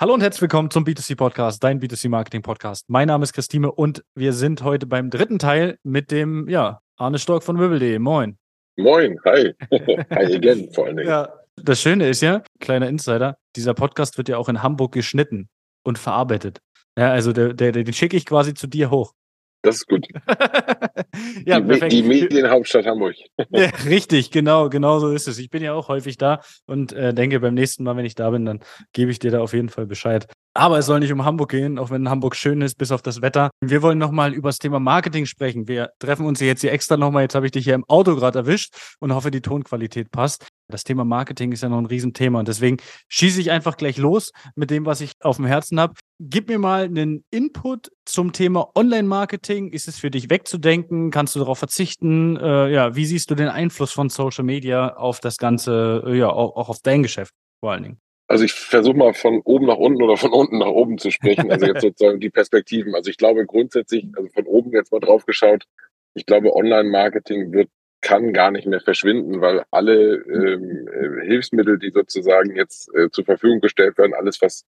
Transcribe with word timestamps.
Hallo 0.00 0.14
und 0.14 0.20
herzlich 0.20 0.42
willkommen 0.42 0.70
zum 0.70 0.84
B2C 0.84 1.16
Podcast, 1.16 1.64
dein 1.64 1.80
B2C 1.80 2.08
Marketing 2.08 2.40
Podcast. 2.40 2.84
Mein 2.86 3.08
Name 3.08 3.24
ist 3.24 3.32
Christine 3.32 3.72
und 3.72 4.04
wir 4.14 4.32
sind 4.32 4.62
heute 4.62 4.86
beim 4.86 5.10
dritten 5.10 5.40
Teil 5.40 5.76
mit 5.82 6.12
dem, 6.12 6.48
ja, 6.48 6.82
Arne 6.96 7.18
Stork 7.18 7.42
von 7.42 7.58
Wibbel.de. 7.58 7.98
Moin. 7.98 8.38
Moin, 8.76 9.18
hi. 9.24 9.56
hi 9.72 10.36
again, 10.36 10.72
vor 10.72 10.86
allen 10.86 10.98
Dingen. 10.98 11.08
Ja, 11.08 11.28
das 11.56 11.82
Schöne 11.82 12.08
ist 12.08 12.22
ja, 12.22 12.44
kleiner 12.60 12.88
Insider, 12.88 13.38
dieser 13.56 13.74
Podcast 13.74 14.16
wird 14.18 14.28
ja 14.28 14.36
auch 14.36 14.48
in 14.48 14.62
Hamburg 14.62 14.92
geschnitten 14.92 15.48
und 15.82 15.98
verarbeitet. 15.98 16.60
Ja, 16.96 17.10
also 17.10 17.32
der, 17.32 17.52
der, 17.54 17.72
den 17.72 17.92
schicke 17.92 18.16
ich 18.16 18.24
quasi 18.24 18.54
zu 18.54 18.68
dir 18.68 18.92
hoch. 18.92 19.14
Das 19.62 19.76
ist 19.76 19.88
gut. 19.88 20.06
ja, 21.44 21.60
die, 21.60 21.88
die 21.88 22.02
Medienhauptstadt 22.02 22.86
Hamburg. 22.86 23.16
ja, 23.50 23.70
richtig, 23.86 24.30
genau, 24.30 24.68
genau 24.68 25.00
so 25.00 25.10
ist 25.10 25.26
es. 25.26 25.38
Ich 25.38 25.50
bin 25.50 25.62
ja 25.62 25.72
auch 25.72 25.88
häufig 25.88 26.16
da 26.16 26.40
und 26.66 26.92
äh, 26.92 27.12
denke, 27.12 27.40
beim 27.40 27.54
nächsten 27.54 27.82
Mal, 27.82 27.96
wenn 27.96 28.04
ich 28.04 28.14
da 28.14 28.30
bin, 28.30 28.44
dann 28.44 28.60
gebe 28.92 29.10
ich 29.10 29.18
dir 29.18 29.30
da 29.32 29.40
auf 29.40 29.52
jeden 29.52 29.68
Fall 29.68 29.86
Bescheid. 29.86 30.26
Aber 30.54 30.78
es 30.78 30.86
soll 30.86 31.00
nicht 31.00 31.12
um 31.12 31.24
Hamburg 31.24 31.50
gehen, 31.50 31.78
auch 31.78 31.90
wenn 31.90 32.08
Hamburg 32.08 32.34
schön 32.36 32.62
ist, 32.62 32.78
bis 32.78 32.92
auf 32.92 33.02
das 33.02 33.20
Wetter. 33.20 33.50
Wir 33.60 33.82
wollen 33.82 33.98
nochmal 33.98 34.32
über 34.32 34.48
das 34.48 34.58
Thema 34.58 34.80
Marketing 34.80 35.26
sprechen. 35.26 35.68
Wir 35.68 35.90
treffen 35.98 36.26
uns 36.26 36.40
jetzt 36.40 36.62
hier 36.62 36.72
extra 36.72 36.96
nochmal. 36.96 37.22
Jetzt 37.22 37.34
habe 37.34 37.46
ich 37.46 37.52
dich 37.52 37.64
hier 37.64 37.74
im 37.74 37.84
Auto 37.84 38.16
gerade 38.16 38.40
erwischt 38.40 38.74
und 39.00 39.14
hoffe, 39.14 39.30
die 39.30 39.40
Tonqualität 39.40 40.10
passt. 40.10 40.46
Das 40.68 40.84
Thema 40.84 41.04
Marketing 41.04 41.52
ist 41.52 41.62
ja 41.62 41.68
noch 41.68 41.78
ein 41.78 41.86
Riesenthema 41.86 42.40
und 42.40 42.48
deswegen 42.48 42.76
schieße 43.08 43.40
ich 43.40 43.50
einfach 43.50 43.76
gleich 43.76 43.96
los 43.96 44.32
mit 44.54 44.70
dem, 44.70 44.84
was 44.84 45.00
ich 45.00 45.12
auf 45.20 45.36
dem 45.36 45.46
Herzen 45.46 45.80
habe. 45.80 45.94
Gib 46.20 46.48
mir 46.48 46.58
mal 46.58 46.82
einen 46.84 47.24
Input 47.30 47.92
zum 48.04 48.32
Thema 48.32 48.72
Online-Marketing. 48.74 49.68
Ist 49.68 49.86
es 49.86 50.00
für 50.00 50.10
dich 50.10 50.30
wegzudenken? 50.30 51.12
Kannst 51.12 51.36
du 51.36 51.38
darauf 51.38 51.60
verzichten? 51.60 52.36
Äh, 52.36 52.72
ja, 52.72 52.96
wie 52.96 53.04
siehst 53.04 53.30
du 53.30 53.36
den 53.36 53.46
Einfluss 53.46 53.92
von 53.92 54.08
Social 54.08 54.44
Media 54.44 54.96
auf 54.96 55.20
das 55.20 55.38
Ganze, 55.38 56.02
äh, 56.04 56.18
ja, 56.18 56.28
auch, 56.28 56.56
auch 56.56 56.70
auf 56.70 56.80
dein 56.82 57.04
Geschäft 57.04 57.34
vor 57.60 57.70
allen 57.70 57.84
Dingen? 57.84 58.00
Also 58.26 58.44
ich 58.44 58.52
versuche 58.52 58.96
mal 58.96 59.14
von 59.14 59.42
oben 59.44 59.66
nach 59.66 59.76
unten 59.76 60.02
oder 60.02 60.16
von 60.16 60.32
unten 60.32 60.58
nach 60.58 60.66
oben 60.66 60.98
zu 60.98 61.12
sprechen. 61.12 61.52
Also 61.52 61.66
jetzt 61.66 61.80
sozusagen 61.82 62.18
die 62.18 62.30
Perspektiven. 62.30 62.96
Also 62.96 63.10
ich 63.10 63.16
glaube 63.16 63.46
grundsätzlich, 63.46 64.08
also 64.16 64.28
von 64.30 64.44
oben 64.46 64.72
jetzt 64.72 64.90
mal 64.90 65.00
drauf 65.00 65.24
geschaut, 65.24 65.66
ich 66.14 66.26
glaube, 66.26 66.52
Online-Marketing 66.52 67.52
wird 67.52 67.68
kann 68.00 68.32
gar 68.32 68.50
nicht 68.50 68.66
mehr 68.66 68.80
verschwinden, 68.80 69.40
weil 69.40 69.64
alle 69.70 70.14
ähm, 70.14 70.88
äh, 70.88 71.26
Hilfsmittel, 71.26 71.78
die 71.78 71.90
sozusagen 71.90 72.54
jetzt 72.54 72.94
äh, 72.94 73.10
zur 73.10 73.24
Verfügung 73.24 73.60
gestellt 73.60 73.98
werden, 73.98 74.14
alles, 74.14 74.40
was 74.40 74.64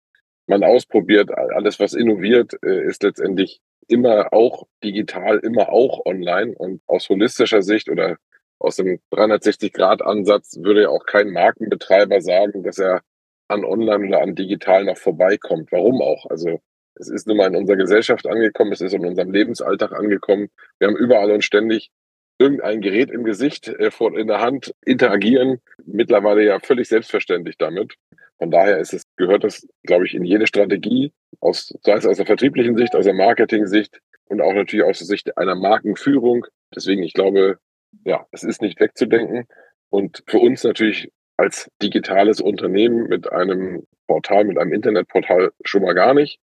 man 0.50 0.64
ausprobiert, 0.64 1.32
alles, 1.32 1.80
was 1.80 1.94
innoviert, 1.94 2.54
äh, 2.64 2.86
ist 2.86 3.04
letztendlich 3.04 3.62
immer 3.88 4.34
auch 4.34 4.68
digital, 4.84 5.40
immer 5.40 5.70
auch 5.70 6.06
online. 6.06 6.54
Und 6.56 6.82
aus 6.88 7.10
holistischer 7.10 7.62
Sicht 7.62 7.90
oder 7.90 8.18
aus 8.60 8.76
dem 8.76 9.00
360-Grad-Ansatz 9.12 10.58
würde 10.62 10.84
ja 10.84 10.90
auch 10.90 11.06
kein 11.06 11.30
Markenbetreiber 11.32 12.22
sagen, 12.22 12.64
dass 12.64 12.78
er 12.78 13.02
an 13.48 13.64
online 13.64 14.08
oder 14.08 14.22
an 14.22 14.36
digital 14.36 14.86
noch 14.86 14.98
vorbeikommt. 14.98 15.72
Warum 15.72 16.02
auch? 16.02 16.26
Also 16.30 16.60
es 16.96 17.10
ist 17.10 17.28
nun 17.28 17.38
mal 17.38 17.48
in 17.48 17.56
unserer 17.56 17.78
Gesellschaft 17.78 18.28
angekommen, 18.28 18.74
es 18.74 18.82
ist 18.82 18.94
in 18.94 19.06
unserem 19.06 19.32
Lebensalltag 19.32 19.94
angekommen. 19.94 20.50
Wir 20.78 20.90
haben 20.90 20.98
überall 20.98 21.32
und 21.32 21.44
ständig 21.44 21.90
irgendein 22.38 22.82
Gerät 22.82 23.12
im 23.12 23.24
Gesicht, 23.24 23.68
äh, 23.68 23.92
in 24.16 24.28
der 24.28 24.42
Hand, 24.42 24.74
interagieren. 24.86 25.62
Mittlerweile 25.86 26.44
ja 26.44 26.60
völlig 26.60 26.88
selbstverständlich 26.88 27.58
damit. 27.58 27.96
Von 28.38 28.52
daher 28.52 28.80
ist 28.80 28.94
es, 28.94 29.04
gehört 29.20 29.44
das, 29.44 29.68
glaube 29.84 30.06
ich, 30.06 30.16
in 30.16 30.24
jede 30.24 30.48
Strategie, 30.48 31.12
aus, 31.42 31.74
sei 31.84 31.94
es 31.94 32.06
aus 32.06 32.18
der 32.18 32.26
vertrieblichen 32.26 32.76
Sicht, 32.78 32.96
aus 32.96 33.06
der 33.06 33.14
Marketing-Sicht 33.14 34.00
und 34.26 34.42
auch 34.42 34.54
natürlich 34.54 34.86
aus 34.86 34.98
der 34.98 35.08
Sicht 35.08 35.38
einer 35.38 35.56
Markenführung. 35.56 36.46
Deswegen, 36.74 37.04
ich 37.04 37.14
glaube, 37.14 37.60
ja, 38.06 38.26
es 38.32 38.44
ist 38.44 38.62
nicht 38.62 38.80
wegzudenken. 38.80 39.46
Und 39.90 40.24
für 40.26 40.40
uns 40.40 40.64
natürlich 40.64 41.12
als 41.38 41.70
digitales 41.82 42.40
Unternehmen 42.40 43.08
mit 43.08 43.32
einem 43.32 43.84
Portal, 44.08 44.46
mit 44.46 44.58
einem 44.58 44.74
Internetportal 44.74 45.52
schon 45.64 45.84
mal 45.84 45.94
gar 45.94 46.14
nicht. 46.14 46.40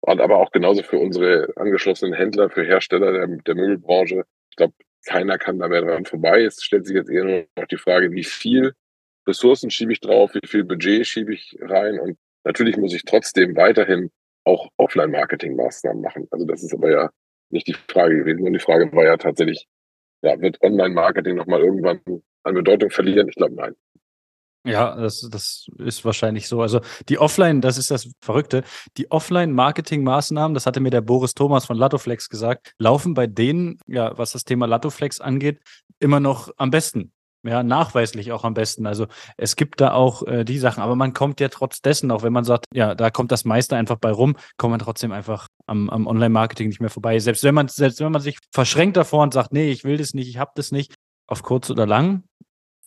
Und 0.00 0.20
aber 0.20 0.38
auch 0.38 0.52
genauso 0.52 0.82
für 0.82 0.98
unsere 0.98 1.52
angeschlossenen 1.56 2.14
Händler, 2.14 2.50
für 2.50 2.64
Hersteller 2.64 3.12
der, 3.12 3.26
der 3.26 3.54
Möbelbranche. 3.54 4.24
Ich 4.50 4.56
glaube, 4.56 4.74
keiner 5.06 5.38
kann 5.38 5.58
da 5.58 5.68
mehr 5.68 5.82
dran 5.82 6.04
vorbei. 6.04 6.44
Es 6.44 6.62
stellt 6.62 6.86
sich 6.86 6.94
jetzt 6.94 7.10
eher 7.10 7.24
nur 7.24 7.44
noch 7.56 7.66
die 7.66 7.76
Frage, 7.76 8.12
wie 8.12 8.24
viel 8.24 8.74
Ressourcen 9.26 9.70
schiebe 9.70 9.92
ich 9.92 10.00
drauf, 10.00 10.34
wie 10.34 10.46
viel 10.46 10.64
Budget 10.64 11.06
schiebe 11.06 11.32
ich 11.34 11.56
rein. 11.60 11.98
Und 12.00 12.18
natürlich 12.44 12.76
muss 12.76 12.94
ich 12.94 13.04
trotzdem 13.04 13.56
weiterhin 13.56 14.10
auch 14.44 14.68
Offline-Marketing-Maßnahmen 14.76 16.02
machen. 16.02 16.26
Also 16.30 16.44
das 16.44 16.62
ist 16.62 16.74
aber 16.74 16.90
ja 16.90 17.10
nicht 17.50 17.68
die 17.68 17.76
Frage 17.88 18.16
gewesen. 18.16 18.46
Und 18.46 18.52
die 18.52 18.58
Frage 18.58 18.92
war 18.92 19.04
ja 19.04 19.16
tatsächlich, 19.16 19.66
ja, 20.22 20.40
wird 20.40 20.60
Online-Marketing 20.62 21.36
nochmal 21.36 21.60
irgendwann 21.60 22.00
an 22.42 22.54
Bedeutung 22.54 22.90
verlieren? 22.90 23.28
Ich 23.28 23.36
glaube, 23.36 23.54
nein. 23.54 23.74
Ja, 24.64 24.94
das, 24.94 25.28
das 25.28 25.66
ist 25.78 26.04
wahrscheinlich 26.04 26.46
so. 26.46 26.62
Also 26.62 26.80
die 27.08 27.18
Offline, 27.18 27.60
das 27.60 27.78
ist 27.78 27.90
das 27.90 28.12
Verrückte, 28.20 28.62
die 28.96 29.10
Offline-Marketing-Maßnahmen, 29.10 30.54
das 30.54 30.66
hatte 30.66 30.78
mir 30.78 30.90
der 30.90 31.00
Boris 31.00 31.34
Thomas 31.34 31.66
von 31.66 31.76
Latoflex 31.76 32.28
gesagt, 32.28 32.72
laufen 32.78 33.14
bei 33.14 33.26
denen, 33.26 33.80
ja, 33.88 34.16
was 34.16 34.32
das 34.32 34.44
Thema 34.44 34.66
Latoflex 34.66 35.20
angeht, 35.20 35.60
immer 35.98 36.20
noch 36.20 36.52
am 36.58 36.70
besten. 36.70 37.12
Ja, 37.44 37.64
nachweislich 37.64 38.30
auch 38.30 38.44
am 38.44 38.54
besten. 38.54 38.86
Also 38.86 39.06
es 39.36 39.56
gibt 39.56 39.80
da 39.80 39.92
auch 39.92 40.24
äh, 40.26 40.44
die 40.44 40.58
Sachen, 40.58 40.80
aber 40.80 40.94
man 40.94 41.12
kommt 41.12 41.40
ja 41.40 41.48
trotz 41.48 41.80
dessen, 41.80 42.10
auch 42.12 42.22
wenn 42.22 42.32
man 42.32 42.44
sagt, 42.44 42.66
ja, 42.72 42.94
da 42.94 43.10
kommt 43.10 43.32
das 43.32 43.44
meiste 43.44 43.76
einfach 43.76 43.96
bei 43.96 44.12
rum, 44.12 44.36
kommt 44.58 44.70
man 44.70 44.78
trotzdem 44.78 45.10
einfach 45.10 45.48
am, 45.66 45.90
am 45.90 46.06
Online-Marketing 46.06 46.68
nicht 46.68 46.80
mehr 46.80 46.90
vorbei. 46.90 47.18
Selbst 47.18 47.42
wenn 47.42 47.54
man, 47.54 47.66
selbst 47.66 47.98
wenn 48.00 48.12
man 48.12 48.22
sich 48.22 48.38
verschränkt 48.52 48.96
davor 48.96 49.24
und 49.24 49.34
sagt, 49.34 49.52
nee, 49.52 49.70
ich 49.72 49.82
will 49.82 49.96
das 49.96 50.14
nicht, 50.14 50.28
ich 50.28 50.38
habe 50.38 50.52
das 50.54 50.70
nicht, 50.70 50.94
auf 51.26 51.42
kurz 51.42 51.68
oder 51.68 51.86
lang, 51.86 52.22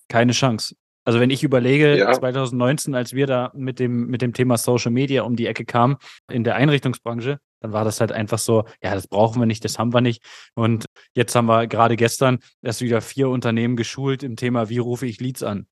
keine 0.07 0.31
Chance. 0.31 0.75
Also 1.03 1.19
wenn 1.19 1.29
ich 1.29 1.43
überlege, 1.43 1.97
ja. 1.97 2.13
2019, 2.13 2.95
als 2.95 3.13
wir 3.13 3.27
da 3.27 3.51
mit 3.53 3.79
dem, 3.79 4.07
mit 4.07 4.21
dem 4.21 4.33
Thema 4.33 4.57
Social 4.57 4.91
Media 4.91 5.23
um 5.23 5.35
die 5.35 5.45
Ecke 5.45 5.65
kamen 5.65 5.97
in 6.31 6.43
der 6.43 6.55
Einrichtungsbranche, 6.55 7.39
dann 7.61 7.73
war 7.73 7.85
das 7.85 7.99
halt 7.99 8.11
einfach 8.11 8.39
so, 8.39 8.65
ja, 8.81 8.93
das 8.93 9.07
brauchen 9.07 9.41
wir 9.41 9.45
nicht, 9.45 9.65
das 9.65 9.79
haben 9.79 9.93
wir 9.93 10.01
nicht. 10.01 10.23
Und 10.55 10.85
jetzt 11.13 11.35
haben 11.35 11.47
wir 11.47 11.67
gerade 11.67 11.95
gestern 11.95 12.39
erst 12.61 12.81
wieder 12.81 13.01
vier 13.01 13.29
Unternehmen 13.29 13.75
geschult 13.75 14.23
im 14.23 14.35
Thema, 14.35 14.69
wie 14.69 14.77
rufe 14.77 15.05
ich 15.05 15.19
Leads 15.19 15.43
an. 15.43 15.67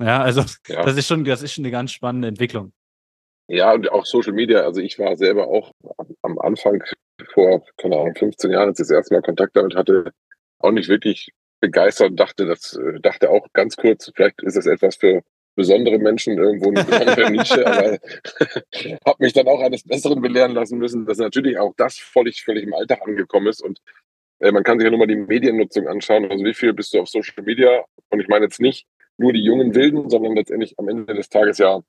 Ja, 0.00 0.20
also 0.22 0.42
ja. 0.68 0.84
das 0.84 0.96
ist 0.96 1.06
schon, 1.06 1.24
das 1.24 1.42
ist 1.42 1.52
schon 1.52 1.64
eine 1.64 1.70
ganz 1.70 1.92
spannende 1.92 2.28
Entwicklung. 2.28 2.72
Ja, 3.48 3.72
und 3.72 3.90
auch 3.90 4.06
Social 4.06 4.32
Media. 4.32 4.60
Also 4.60 4.80
ich 4.80 4.98
war 4.98 5.16
selber 5.16 5.48
auch 5.48 5.72
am 6.22 6.38
Anfang 6.38 6.82
vor, 7.32 7.64
keine 7.76 7.96
Ahnung, 7.96 8.14
15 8.16 8.50
Jahren, 8.50 8.68
als 8.68 8.80
ich 8.80 8.84
das 8.84 8.90
erste 8.90 9.14
Mal 9.14 9.22
Kontakt 9.22 9.56
damit 9.56 9.74
hatte, 9.74 10.12
auch 10.58 10.70
nicht 10.70 10.88
wirklich 10.88 11.32
begeistert 11.60 12.10
und 12.10 12.16
dachte, 12.20 12.46
das 12.46 12.74
äh, 12.76 13.00
dachte 13.00 13.30
auch 13.30 13.46
ganz 13.52 13.76
kurz, 13.76 14.10
vielleicht 14.14 14.42
ist 14.42 14.56
es 14.56 14.66
etwas 14.66 14.96
für 14.96 15.22
besondere 15.54 15.98
Menschen 15.98 16.38
irgendwo 16.38 16.70
eine 16.70 16.84
besondere 16.84 17.30
Nische, 17.30 17.66
aber 17.66 17.98
habe 19.06 19.16
mich 19.18 19.32
dann 19.32 19.48
auch 19.48 19.60
eines 19.60 19.84
Besseren 19.84 20.20
belehren 20.20 20.52
lassen 20.52 20.78
müssen, 20.78 21.06
dass 21.06 21.18
natürlich 21.18 21.58
auch 21.58 21.74
das 21.76 21.98
völlig, 21.98 22.42
völlig 22.42 22.64
im 22.64 22.74
Alltag 22.74 23.00
angekommen 23.06 23.48
ist 23.48 23.62
und 23.62 23.80
äh, 24.42 24.52
man 24.52 24.64
kann 24.64 24.78
sich 24.78 24.84
ja 24.84 24.90
nur 24.90 24.98
mal 24.98 25.06
die 25.06 25.16
Mediennutzung 25.16 25.88
anschauen. 25.88 26.30
Also 26.30 26.44
wie 26.44 26.54
viel 26.54 26.72
bist 26.72 26.92
du 26.92 27.00
auf 27.00 27.08
Social 27.08 27.44
Media? 27.44 27.84
Und 28.10 28.20
ich 28.20 28.28
meine 28.28 28.44
jetzt 28.44 28.60
nicht 28.60 28.86
nur 29.16 29.32
die 29.32 29.42
jungen 29.42 29.74
Wilden, 29.74 30.10
sondern 30.10 30.34
letztendlich 30.34 30.78
am 30.78 30.88
Ende 30.88 31.14
des 31.14 31.28
Tages 31.28 31.58
ja 31.58 31.80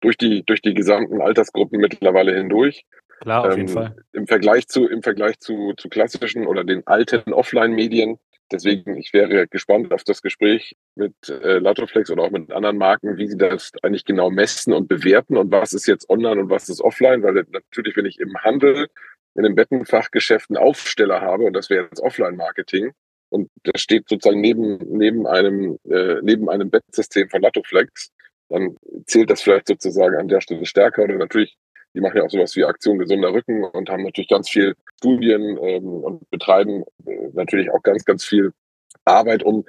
durch 0.00 0.16
die, 0.18 0.44
durch 0.44 0.60
die 0.60 0.74
gesamten 0.74 1.20
Altersgruppen 1.20 1.80
mittlerweile 1.80 2.36
hindurch. 2.36 2.84
Klar, 3.20 3.46
auf 3.46 3.52
ähm, 3.52 3.60
jeden 3.60 3.68
Fall. 3.68 3.96
Im 4.12 4.26
Vergleich 4.26 4.68
zu, 4.68 4.86
im 4.86 5.02
Vergleich 5.02 5.38
zu, 5.38 5.72
zu 5.76 5.88
klassischen 5.88 6.46
oder 6.46 6.64
den 6.64 6.86
alten 6.86 7.32
Offline-Medien 7.32 8.18
Deswegen, 8.52 8.96
ich 8.96 9.12
wäre 9.12 9.48
gespannt 9.48 9.92
auf 9.92 10.04
das 10.04 10.22
Gespräch 10.22 10.76
mit 10.94 11.14
äh, 11.28 11.58
Latoflex 11.58 12.10
oder 12.10 12.22
auch 12.22 12.30
mit 12.30 12.52
anderen 12.52 12.78
Marken, 12.78 13.16
wie 13.18 13.26
sie 13.26 13.36
das 13.36 13.72
eigentlich 13.82 14.04
genau 14.04 14.30
messen 14.30 14.72
und 14.72 14.86
bewerten 14.88 15.36
und 15.36 15.50
was 15.50 15.72
ist 15.72 15.86
jetzt 15.86 16.08
online 16.08 16.40
und 16.42 16.50
was 16.50 16.68
ist 16.68 16.80
offline, 16.80 17.22
weil 17.24 17.44
natürlich, 17.50 17.96
wenn 17.96 18.06
ich 18.06 18.20
im 18.20 18.36
Handel, 18.38 18.86
in 19.34 19.42
den 19.42 19.54
Bettenfachgeschäft 19.56 20.50
einen 20.50 20.58
Aufsteller 20.58 21.20
habe 21.20 21.44
und 21.44 21.54
das 21.54 21.70
wäre 21.70 21.84
jetzt 21.84 22.00
Offline-Marketing 22.00 22.92
und 23.30 23.50
das 23.64 23.80
steht 23.80 24.08
sozusagen 24.08 24.40
neben, 24.40 24.78
neben 24.96 25.26
einem, 25.26 25.78
äh, 25.90 26.16
neben 26.22 26.48
einem 26.48 26.70
Bettsystem 26.70 27.28
von 27.28 27.42
Latoflex, 27.42 28.12
dann 28.48 28.76
zählt 29.06 29.30
das 29.30 29.42
vielleicht 29.42 29.66
sozusagen 29.66 30.16
an 30.16 30.28
der 30.28 30.40
Stelle 30.40 30.64
stärker 30.66 31.02
oder 31.02 31.16
natürlich 31.16 31.56
die 31.96 32.02
machen 32.02 32.18
ja 32.18 32.24
auch 32.24 32.30
sowas 32.30 32.54
wie 32.54 32.64
Aktion 32.64 32.98
gesunder 32.98 33.32
Rücken 33.32 33.64
und 33.64 33.88
haben 33.88 34.04
natürlich 34.04 34.28
ganz 34.28 34.50
viel 34.50 34.74
Studien 34.98 35.58
ähm, 35.62 36.04
und 36.04 36.30
betreiben 36.30 36.84
äh, 37.06 37.30
natürlich 37.32 37.70
auch 37.70 37.82
ganz, 37.82 38.04
ganz 38.04 38.24
viel 38.24 38.52
Arbeit, 39.06 39.42
um 39.42 39.64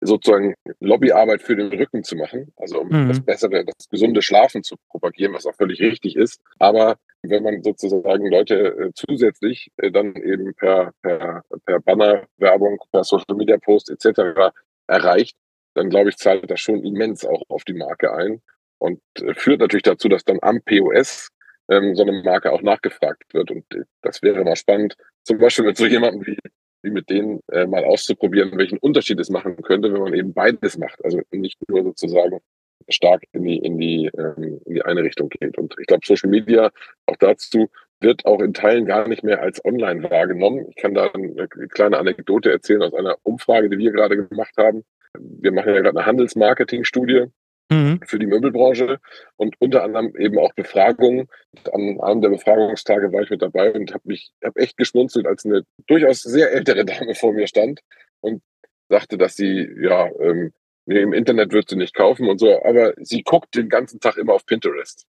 sozusagen 0.00 0.54
Lobbyarbeit 0.78 1.42
für 1.42 1.56
den 1.56 1.72
Rücken 1.72 2.04
zu 2.04 2.14
machen, 2.14 2.52
also 2.56 2.80
um 2.82 2.88
mhm. 2.88 3.08
das 3.08 3.20
bessere, 3.20 3.64
das 3.64 3.88
gesunde 3.90 4.22
Schlafen 4.22 4.62
zu 4.62 4.76
propagieren, 4.90 5.34
was 5.34 5.46
auch 5.46 5.54
völlig 5.54 5.80
richtig 5.80 6.16
ist. 6.16 6.40
Aber 6.58 6.98
wenn 7.22 7.42
man 7.42 7.62
sozusagen 7.62 8.30
Leute 8.30 8.54
äh, 8.54 8.90
zusätzlich 8.94 9.70
äh, 9.78 9.90
dann 9.90 10.14
eben 10.14 10.54
per, 10.54 10.92
per, 11.02 11.42
per 11.64 11.80
Bannerwerbung, 11.80 12.78
per 12.92 13.02
Social 13.02 13.34
Media 13.34 13.56
Post 13.58 13.90
etc. 13.90 14.52
erreicht, 14.86 15.36
dann 15.74 15.90
glaube 15.90 16.10
ich, 16.10 16.16
zahlt 16.16 16.48
das 16.48 16.60
schon 16.60 16.84
immens 16.84 17.24
auch 17.24 17.42
auf 17.48 17.64
die 17.64 17.74
Marke 17.74 18.12
ein 18.12 18.40
und 18.78 19.00
äh, 19.20 19.34
führt 19.34 19.60
natürlich 19.60 19.82
dazu, 19.82 20.08
dass 20.08 20.24
dann 20.24 20.38
am 20.42 20.60
POS 20.62 21.30
ähm, 21.70 21.94
so 21.94 22.02
eine 22.02 22.22
Marke 22.22 22.52
auch 22.52 22.62
nachgefragt 22.62 23.22
wird. 23.32 23.50
Und 23.50 23.64
äh, 23.74 23.84
das 24.02 24.22
wäre 24.22 24.44
mal 24.44 24.56
spannend, 24.56 24.96
zum 25.22 25.38
Beispiel 25.38 25.64
mit 25.64 25.76
so 25.76 25.86
jemandem 25.86 26.26
wie, 26.26 26.38
wie 26.82 26.90
mit 26.90 27.10
denen 27.10 27.40
äh, 27.50 27.66
mal 27.66 27.84
auszuprobieren, 27.84 28.56
welchen 28.56 28.78
Unterschied 28.78 29.18
es 29.20 29.30
machen 29.30 29.56
könnte, 29.62 29.92
wenn 29.92 30.02
man 30.02 30.14
eben 30.14 30.32
beides 30.32 30.78
macht. 30.78 31.04
Also 31.04 31.20
nicht 31.32 31.58
nur 31.68 31.82
sozusagen 31.82 32.40
stark 32.88 33.24
in 33.32 33.44
die, 33.44 33.58
in 33.58 33.78
die, 33.78 34.10
ähm, 34.16 34.60
in 34.64 34.74
die 34.74 34.82
eine 34.82 35.02
Richtung 35.02 35.28
geht. 35.28 35.58
Und 35.58 35.74
ich 35.78 35.86
glaube, 35.86 36.06
Social 36.06 36.30
Media 36.30 36.70
auch 37.06 37.16
dazu 37.16 37.68
wird 38.00 38.26
auch 38.26 38.40
in 38.40 38.52
Teilen 38.52 38.84
gar 38.84 39.08
nicht 39.08 39.24
mehr 39.24 39.40
als 39.40 39.64
online 39.64 40.08
wahrgenommen. 40.10 40.66
Ich 40.68 40.76
kann 40.76 40.94
da 40.94 41.10
eine 41.10 41.48
kleine 41.48 41.98
Anekdote 41.98 42.50
erzählen 42.50 42.82
aus 42.82 42.94
einer 42.94 43.16
Umfrage, 43.22 43.70
die 43.70 43.78
wir 43.78 43.90
gerade 43.90 44.16
gemacht 44.16 44.54
haben. 44.58 44.84
Wir 45.18 45.50
machen 45.50 45.74
ja 45.74 45.80
gerade 45.80 45.98
eine 45.98 46.06
Handelsmarketing-Studie 46.06 47.26
mhm. 47.70 48.00
für 48.04 48.18
die 48.18 48.26
Möbelbranche 48.26 48.98
und 49.36 49.54
unter 49.58 49.82
anderem 49.82 50.14
eben 50.16 50.38
auch 50.38 50.52
Befragungen. 50.54 51.28
An 51.72 52.00
einem 52.00 52.22
der 52.22 52.30
Befragungstage 52.30 53.12
war 53.12 53.22
ich 53.22 53.30
mit 53.30 53.42
dabei 53.42 53.72
und 53.72 53.92
habe 53.92 54.02
mich 54.04 54.32
hab 54.42 54.56
echt 54.56 54.76
geschmunzelt, 54.76 55.26
als 55.26 55.44
eine 55.44 55.62
durchaus 55.86 56.22
sehr 56.22 56.52
ältere 56.52 56.84
Dame 56.84 57.14
vor 57.14 57.32
mir 57.32 57.46
stand 57.46 57.80
und 58.20 58.42
sagte, 58.88 59.18
dass 59.18 59.36
sie 59.36 59.68
ja 59.80 60.08
ähm, 60.20 60.52
nee, 60.86 61.00
im 61.00 61.12
Internet 61.12 61.52
wird 61.52 61.68
sie 61.68 61.76
nicht 61.76 61.94
kaufen 61.94 62.28
und 62.28 62.38
so, 62.38 62.62
aber 62.64 62.94
sie 62.98 63.22
guckt 63.22 63.54
den 63.54 63.68
ganzen 63.68 64.00
Tag 64.00 64.16
immer 64.16 64.34
auf 64.34 64.46
Pinterest. 64.46 65.04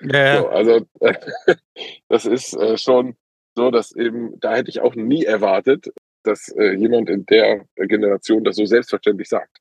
Ja. 0.00 0.38
So, 0.38 0.48
also 0.48 0.86
äh, 1.00 1.14
das 2.08 2.26
ist 2.26 2.54
äh, 2.54 2.76
schon 2.76 3.16
so, 3.54 3.70
dass 3.70 3.94
eben, 3.94 4.38
da 4.40 4.56
hätte 4.56 4.70
ich 4.70 4.80
auch 4.80 4.94
nie 4.94 5.24
erwartet, 5.24 5.88
dass 6.22 6.48
äh, 6.56 6.74
jemand 6.74 7.08
in 7.08 7.24
der 7.26 7.64
Generation 7.76 8.44
das 8.44 8.56
so 8.56 8.64
selbstverständlich 8.64 9.28
sagt. 9.28 9.58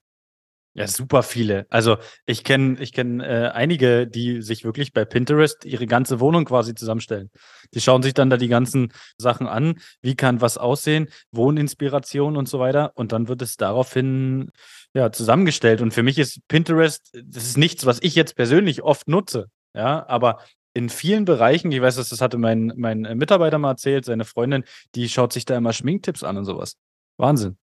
Ja, 0.75 0.87
super 0.87 1.23
viele. 1.23 1.65
Also 1.69 1.97
ich 2.25 2.43
kenne 2.43 2.79
ich 2.79 2.93
kenn, 2.93 3.19
äh, 3.21 3.51
einige, 3.53 4.07
die 4.07 4.41
sich 4.41 4.63
wirklich 4.63 4.93
bei 4.93 5.03
Pinterest 5.03 5.65
ihre 5.65 5.87
ganze 5.87 6.19
Wohnung 6.19 6.45
quasi 6.45 6.75
zusammenstellen. 6.75 7.31
Die 7.73 7.81
schauen 7.81 8.03
sich 8.03 8.13
dann 8.13 8.29
da 8.29 8.37
die 8.37 8.47
ganzen 8.47 8.93
Sachen 9.17 9.47
an, 9.47 9.79
wie 10.01 10.15
kann 10.15 10.41
was 10.41 10.57
aussehen, 10.57 11.09
Wohninspiration 11.31 12.37
und 12.37 12.47
so 12.47 12.59
weiter. 12.59 12.91
Und 12.95 13.11
dann 13.11 13.27
wird 13.27 13.41
es 13.41 13.57
daraufhin 13.57 14.51
ja, 14.93 15.11
zusammengestellt. 15.11 15.81
Und 15.81 15.93
für 15.93 16.03
mich 16.03 16.19
ist 16.19 16.47
Pinterest, 16.47 17.17
das 17.23 17.43
ist 17.45 17.57
nichts, 17.57 17.85
was 17.85 17.99
ich 18.01 18.15
jetzt 18.15 18.35
persönlich 18.35 18.83
oft 18.83 19.07
nutze. 19.07 19.47
Ja, 19.73 20.07
aber 20.07 20.39
in 20.73 20.89
vielen 20.89 21.25
Bereichen, 21.25 21.71
ich 21.71 21.81
weiß, 21.81 21.95
das 21.95 22.21
hatte 22.21 22.37
mein, 22.37 22.73
mein 22.77 23.01
Mitarbeiter 23.17 23.57
mal 23.57 23.71
erzählt, 23.71 24.05
seine 24.05 24.25
Freundin, 24.25 24.63
die 24.95 25.09
schaut 25.09 25.33
sich 25.33 25.45
da 25.45 25.57
immer 25.57 25.73
Schminktipps 25.73 26.23
an 26.23 26.37
und 26.37 26.45
sowas. 26.45 26.77
Wahnsinn. 27.17 27.57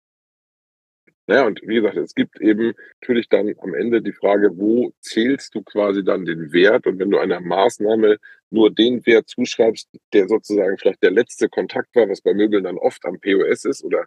Naja, 1.28 1.44
und 1.44 1.61
wie 1.64 1.75
gesagt, 1.75 1.96
es 1.96 2.14
gibt 2.14 2.40
eben 2.40 2.75
natürlich 3.00 3.28
dann 3.28 3.52
am 3.58 3.75
Ende 3.75 4.00
die 4.00 4.12
Frage, 4.12 4.56
wo 4.56 4.93
zählst 5.00 5.55
du 5.56 5.62
quasi 5.62 6.05
dann 6.05 6.25
den 6.25 6.52
Wert? 6.52 6.87
Und 6.87 7.00
wenn 7.00 7.11
du 7.11 7.19
einer 7.19 7.40
Maßnahme 7.40 8.19
nur 8.50 8.73
den 8.73 9.05
Wert 9.06 9.28
zuschreibst, 9.28 9.88
der 10.12 10.28
sozusagen 10.28 10.78
vielleicht 10.78 11.02
der 11.02 11.11
letzte 11.11 11.49
Kontakt 11.49 11.94
war, 11.96 12.08
was 12.08 12.20
bei 12.20 12.32
Möbeln 12.32 12.62
dann 12.62 12.78
oft 12.78 13.05
am 13.05 13.19
POS 13.19 13.64
ist 13.64 13.84
oder 13.84 14.06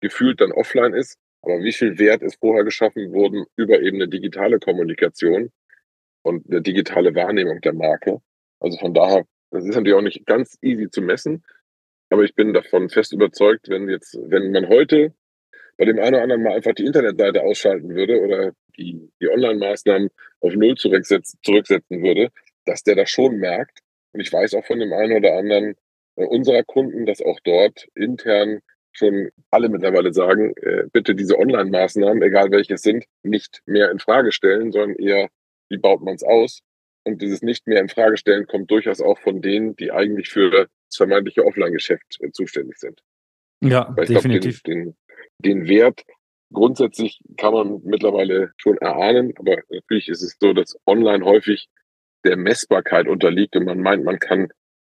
gefühlt 0.00 0.40
dann 0.40 0.52
offline 0.52 0.94
ist, 0.94 1.18
aber 1.42 1.60
wie 1.62 1.72
viel 1.72 1.98
Wert 1.98 2.22
ist 2.22 2.38
vorher 2.38 2.64
geschaffen 2.64 3.12
worden 3.12 3.46
über 3.56 3.80
eben 3.80 3.96
eine 3.96 4.08
digitale 4.08 4.60
Kommunikation 4.60 5.50
und 6.22 6.46
eine 6.48 6.62
digitale 6.62 7.14
Wahrnehmung 7.16 7.60
der 7.62 7.72
Marke? 7.72 8.20
Also 8.60 8.78
von 8.78 8.94
daher, 8.94 9.24
das 9.50 9.64
ist 9.64 9.74
natürlich 9.74 9.94
auch 9.94 10.02
nicht 10.02 10.24
ganz 10.26 10.56
easy 10.62 10.88
zu 10.88 11.02
messen, 11.02 11.42
aber 12.10 12.22
ich 12.22 12.34
bin 12.34 12.52
davon 12.52 12.90
fest 12.90 13.12
überzeugt, 13.12 13.68
wenn 13.68 13.88
jetzt, 13.88 14.16
wenn 14.28 14.52
man 14.52 14.68
heute 14.68 15.14
bei 15.80 15.86
dem 15.86 15.98
einen 15.98 16.14
oder 16.14 16.22
anderen 16.24 16.42
mal 16.42 16.52
einfach 16.52 16.74
die 16.74 16.84
Internetseite 16.84 17.42
ausschalten 17.42 17.94
würde 17.94 18.20
oder 18.20 18.52
die, 18.76 19.10
die 19.18 19.30
Online-Maßnahmen 19.30 20.10
auf 20.40 20.52
Null 20.52 20.74
zurücksetzen, 20.74 21.40
würde, 22.02 22.28
dass 22.66 22.82
der 22.82 22.96
das 22.96 23.08
schon 23.08 23.36
merkt. 23.38 23.78
Und 24.12 24.20
ich 24.20 24.30
weiß 24.30 24.52
auch 24.54 24.66
von 24.66 24.78
dem 24.78 24.92
einen 24.92 25.16
oder 25.16 25.38
anderen 25.38 25.74
äh, 26.16 26.26
unserer 26.26 26.64
Kunden, 26.64 27.06
dass 27.06 27.22
auch 27.22 27.40
dort 27.44 27.88
intern 27.94 28.60
schon 28.92 29.30
alle 29.50 29.70
mittlerweile 29.70 30.12
sagen, 30.12 30.52
äh, 30.56 30.82
bitte 30.92 31.14
diese 31.14 31.38
Online-Maßnahmen, 31.38 32.22
egal 32.24 32.50
welche 32.50 32.74
es 32.74 32.82
sind, 32.82 33.06
nicht 33.22 33.62
mehr 33.64 33.90
in 33.90 34.00
Frage 34.00 34.32
stellen, 34.32 34.72
sondern 34.72 34.96
eher, 34.96 35.30
wie 35.70 35.78
baut 35.78 36.02
man 36.02 36.14
es 36.14 36.22
aus? 36.22 36.60
Und 37.04 37.22
dieses 37.22 37.40
nicht 37.40 37.66
mehr 37.66 37.80
in 37.80 37.88
Frage 37.88 38.18
stellen 38.18 38.46
kommt 38.46 38.70
durchaus 38.70 39.00
auch 39.00 39.18
von 39.18 39.40
denen, 39.40 39.76
die 39.76 39.92
eigentlich 39.92 40.28
für 40.28 40.50
das 40.50 40.68
vermeintliche 40.94 41.46
Offline-Geschäft 41.46 42.18
äh, 42.20 42.32
zuständig 42.32 42.76
sind. 42.76 43.00
Ja, 43.62 43.94
definitiv. 43.98 44.62
Glaub, 44.62 44.74
den, 44.74 44.84
den, 44.84 44.96
den 45.40 45.68
Wert 45.68 46.04
grundsätzlich 46.52 47.20
kann 47.36 47.52
man 47.52 47.80
mittlerweile 47.84 48.52
schon 48.56 48.76
erahnen, 48.78 49.32
aber 49.38 49.58
natürlich 49.70 50.08
ist 50.08 50.22
es 50.22 50.36
so, 50.40 50.52
dass 50.52 50.78
online 50.86 51.24
häufig 51.24 51.68
der 52.24 52.36
Messbarkeit 52.36 53.08
unterliegt 53.08 53.56
und 53.56 53.64
man 53.64 53.80
meint, 53.80 54.04
man 54.04 54.18
kann 54.18 54.48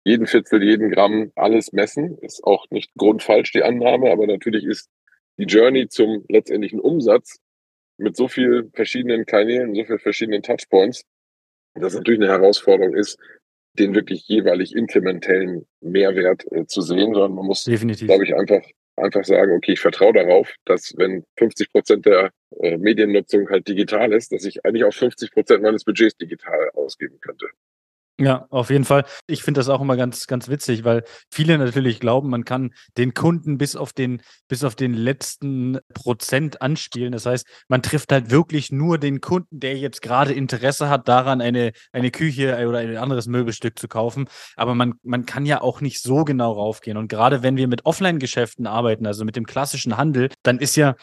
jeden 0.03 0.27
Viertel, 0.27 0.61
jeden 0.61 0.91
Gramm 0.91 1.31
alles 1.35 1.71
messen. 1.71 2.17
Ist 2.19 2.43
auch 2.43 2.65
nicht 2.69 2.91
grundfalsch 2.97 3.51
die 3.53 3.63
Annahme, 3.63 4.11
aber 4.11 4.27
natürlich 4.27 4.65
ist 4.65 4.89
die 5.37 5.45
Journey 5.45 5.87
zum 5.87 6.25
letztendlichen 6.27 6.79
Umsatz 6.79 7.39
mit 7.97 8.17
so 8.17 8.27
vielen 8.27 8.71
verschiedenen 8.73 9.25
Kanälen, 9.25 9.73
so 9.73 9.83
vielen 9.85 9.99
verschiedenen 9.99 10.43
Touchpoints, 10.43 11.05
dass 11.75 11.93
natürlich 11.93 12.19
eine 12.19 12.31
Herausforderung 12.31 12.95
ist, 12.95 13.17
den 13.79 13.95
wirklich 13.95 14.27
jeweilig 14.27 14.75
inkrementellen 14.75 15.65
Mehrwert 15.81 16.45
äh, 16.51 16.65
zu 16.65 16.81
sehen, 16.81 17.13
sondern 17.13 17.33
man 17.33 17.45
muss, 17.45 17.63
glaube 17.63 18.23
ich, 18.25 18.35
einfach 18.35 18.61
einfach 18.95 19.23
sagen, 19.23 19.55
okay, 19.55 19.73
ich 19.73 19.79
vertraue 19.79 20.13
darauf, 20.13 20.53
dass 20.65 20.93
wenn 20.97 21.25
50 21.37 21.71
Prozent 21.71 22.05
der 22.05 22.31
äh, 22.61 22.77
Mediennutzung 22.77 23.49
halt 23.49 23.67
digital 23.67 24.13
ist, 24.13 24.31
dass 24.31 24.45
ich 24.45 24.65
eigentlich 24.65 24.83
auch 24.83 24.93
50 24.93 25.31
Prozent 25.31 25.63
meines 25.63 25.83
Budgets 25.83 26.17
digital 26.17 26.69
ausgeben 26.73 27.19
könnte. 27.19 27.47
Ja, 28.19 28.45
auf 28.51 28.69
jeden 28.69 28.85
Fall. 28.85 29.05
Ich 29.25 29.41
finde 29.41 29.59
das 29.59 29.69
auch 29.69 29.81
immer 29.81 29.97
ganz, 29.97 30.27
ganz 30.27 30.47
witzig, 30.47 30.83
weil 30.83 31.03
viele 31.31 31.57
natürlich 31.57 31.99
glauben, 31.99 32.29
man 32.29 32.45
kann 32.45 32.71
den 32.95 33.15
Kunden 33.15 33.57
bis 33.57 33.75
auf 33.75 33.91
den, 33.91 34.21
bis 34.47 34.63
auf 34.63 34.75
den 34.75 34.93
letzten 34.93 35.79
Prozent 35.95 36.61
anspielen. 36.61 37.11
Das 37.11 37.25
heißt, 37.25 37.47
man 37.69 37.81
trifft 37.81 38.11
halt 38.11 38.29
wirklich 38.29 38.71
nur 38.71 38.99
den 38.99 39.19
Kunden, 39.19 39.59
der 39.59 39.77
jetzt 39.77 40.03
gerade 40.03 40.31
Interesse 40.31 40.89
hat, 40.89 41.07
daran 41.07 41.41
eine, 41.41 41.71
eine 41.91 42.11
Küche 42.11 42.67
oder 42.67 42.79
ein 42.79 42.97
anderes 42.97 43.25
Möbelstück 43.25 43.79
zu 43.79 43.87
kaufen. 43.87 44.29
Aber 44.55 44.75
man, 44.75 44.93
man 45.01 45.25
kann 45.25 45.47
ja 45.47 45.61
auch 45.61 45.81
nicht 45.81 45.99
so 45.99 46.23
genau 46.23 46.51
raufgehen. 46.51 46.97
Und 46.97 47.07
gerade 47.07 47.41
wenn 47.41 47.57
wir 47.57 47.67
mit 47.67 47.83
Offline-Geschäften 47.87 48.67
arbeiten, 48.67 49.07
also 49.07 49.25
mit 49.25 49.35
dem 49.35 49.47
klassischen 49.47 49.97
Handel, 49.97 50.29
dann 50.43 50.59
ist 50.59 50.75
ja 50.75 50.93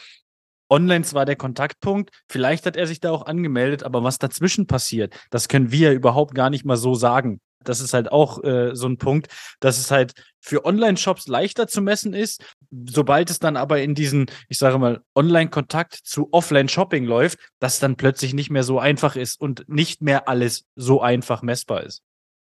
Online 0.70 1.04
zwar 1.04 1.26
der 1.26 1.36
Kontaktpunkt, 1.36 2.10
vielleicht 2.28 2.64
hat 2.66 2.76
er 2.76 2.86
sich 2.86 3.00
da 3.00 3.10
auch 3.10 3.26
angemeldet, 3.26 3.82
aber 3.82 4.04
was 4.04 4.18
dazwischen 4.18 4.66
passiert, 4.66 5.14
das 5.30 5.48
können 5.48 5.72
wir 5.72 5.92
überhaupt 5.92 6.34
gar 6.34 6.50
nicht 6.50 6.64
mal 6.64 6.76
so 6.76 6.94
sagen. 6.94 7.40
Das 7.62 7.80
ist 7.80 7.92
halt 7.92 8.10
auch 8.10 8.42
äh, 8.42 8.74
so 8.74 8.88
ein 8.88 8.96
Punkt, 8.96 9.28
dass 9.60 9.78
es 9.78 9.90
halt 9.90 10.14
für 10.40 10.64
Online-Shops 10.64 11.28
leichter 11.28 11.66
zu 11.66 11.82
messen 11.82 12.14
ist. 12.14 12.42
Sobald 12.88 13.28
es 13.28 13.38
dann 13.38 13.56
aber 13.56 13.82
in 13.82 13.94
diesen, 13.94 14.30
ich 14.48 14.56
sage 14.56 14.78
mal, 14.78 15.02
Online-Kontakt 15.14 15.94
zu 15.94 16.28
Offline-Shopping 16.32 17.04
läuft, 17.04 17.38
dass 17.58 17.78
dann 17.78 17.96
plötzlich 17.96 18.32
nicht 18.32 18.50
mehr 18.50 18.62
so 18.62 18.78
einfach 18.78 19.14
ist 19.16 19.38
und 19.38 19.68
nicht 19.68 20.00
mehr 20.00 20.26
alles 20.28 20.64
so 20.74 21.02
einfach 21.02 21.42
messbar 21.42 21.84
ist. 21.84 22.02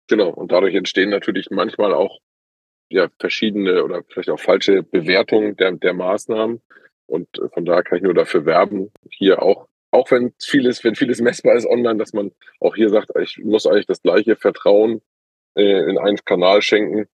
Genau, 0.08 0.30
und 0.30 0.52
dadurch 0.52 0.76
entstehen 0.76 1.10
natürlich 1.10 1.48
manchmal 1.50 1.94
auch 1.94 2.20
ja, 2.90 3.08
verschiedene 3.20 3.84
oder 3.84 4.04
vielleicht 4.08 4.30
auch 4.30 4.40
falsche 4.40 4.84
Bewertungen 4.84 5.56
der, 5.56 5.72
der 5.74 5.94
Maßnahmen. 5.94 6.62
Und 7.10 7.28
äh, 7.40 7.50
von 7.50 7.66
daher 7.66 7.84
kann 7.84 7.98
ich 7.98 8.04
nur 8.04 8.14
dafür 8.14 8.46
werben, 8.46 8.92
hier 9.10 9.42
auch, 9.42 9.68
auch 9.92 10.12
wenn 10.12 10.34
vieles, 10.40 10.84
wenn 10.84 10.96
vieles 10.96 11.20
messbar 11.20 11.56
ist 11.56 11.66
online, 11.66 11.98
dass 11.98 12.14
man 12.14 12.32
auch 12.60 12.76
hier 12.76 12.90
sagt, 12.90 13.10
ich 13.20 13.40
muss 13.44 13.66
eigentlich 13.66 13.88
das 13.88 14.02
gleiche 14.02 14.36
Vertrauen 14.36 15.02
äh, 15.56 15.90
in 15.90 15.98
einen 15.98 16.18
Kanal 16.24 16.62
schenken, 16.62 17.08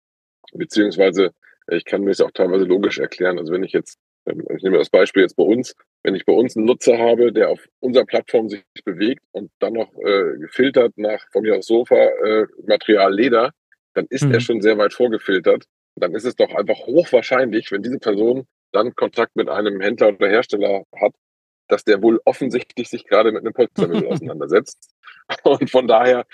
beziehungsweise 0.53 1.33
äh, 1.69 1.77
ich 1.77 1.85
kann 1.85 2.03
mir 2.03 2.11
es 2.11 2.21
auch 2.21 2.33
teilweise 2.33 2.65
logisch 2.65 2.99
erklären. 2.99 3.39
Also 3.39 3.53
wenn 3.53 3.63
ich 3.63 3.73
jetzt, 3.73 3.99
ähm, 4.27 4.45
ich 4.57 4.63
nehme 4.63 4.79
das 4.79 4.91
Beispiel 4.91 5.23
jetzt 5.23 5.37
bei 5.37 5.45
uns, 5.45 5.77
wenn 6.03 6.17
ich 6.17 6.25
bei 6.25 6.33
uns 6.33 6.57
einen 6.57 6.67
Nutzer 6.67 6.99
habe, 6.99 7.33
der 7.33 7.51
auf 7.51 7.69
unserer 7.79 8.05
Plattform 8.05 8.49
sich 8.49 8.65
bewegt 8.85 9.23
und 9.31 9.53
dann 9.61 9.75
noch 9.75 9.93
äh, 9.99 10.39
gefiltert 10.39 10.93
nach 10.97 11.25
von 11.31 11.43
mir 11.43 11.57
aus 11.57 11.67
Sofa, 11.67 11.95
äh, 11.97 12.47
Material 12.67 13.15
Leder, 13.15 13.53
dann 13.95 14.07
ist 14.11 14.25
mhm. 14.25 14.33
er 14.33 14.41
schon 14.41 14.61
sehr 14.61 14.77
weit 14.77 14.93
vorgefiltert. 14.93 15.67
Dann 15.97 16.13
ist 16.17 16.25
es 16.25 16.35
doch 16.35 16.53
einfach 16.53 16.79
hochwahrscheinlich, 16.87 17.71
wenn 17.71 17.83
diese 17.83 18.01
Person 18.01 18.49
dann 18.75 18.95
Kontakt 18.95 19.37
mit 19.37 19.49
einem 19.49 19.81
Händler 19.81 20.09
oder 20.09 20.29
Hersteller 20.29 20.85
hat, 21.01 21.15
dass 21.69 21.85
der 21.85 22.03
wohl 22.03 22.21
offensichtlich 22.25 22.89
sich 22.89 23.07
gerade 23.07 23.33
mit 23.33 23.43
einem 23.43 23.55
Polstermüll 23.55 24.07
auseinandersetzt. 24.09 24.95
Und 25.43 25.71
von 25.71 25.89
daher, 25.89 26.27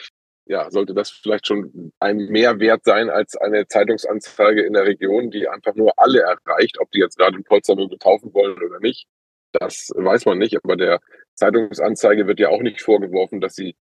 ja, 0.47 0.71
sollte 0.71 0.95
das 0.95 1.11
vielleicht 1.11 1.47
schon 1.47 1.93
ein 2.01 2.17
Mehrwert 2.27 2.85
sein 2.85 3.11
als 3.11 3.37
eine 3.37 3.69
Zeitungsanzeige 3.69 4.63
in 4.63 4.73
der 4.73 4.85
Region, 4.85 5.31
die 5.31 5.49
einfach 5.49 5.75
nur 5.75 5.93
alle 5.97 6.21
erreicht, 6.23 6.81
ob 6.81 6.91
die 6.91 6.99
jetzt 6.99 7.19
gerade 7.19 7.37
ein 7.37 7.45
Polstermöbel 7.45 7.99
kaufen 7.99 8.35
wollen 8.35 8.61
oder 8.61 8.81
nicht. 8.81 9.07
Das 9.53 9.91
weiß 9.95 10.27
man 10.27 10.39
nicht, 10.39 10.57
aber 10.65 10.77
der 10.77 11.01
Zeitungsanzeige 11.35 12.27
wird 12.27 12.41
ja 12.41 12.49
auch 12.49 12.63
nicht 12.63 12.83
vorgeworfen, 12.83 13.41
dass 13.41 13.55
sie 13.55 13.77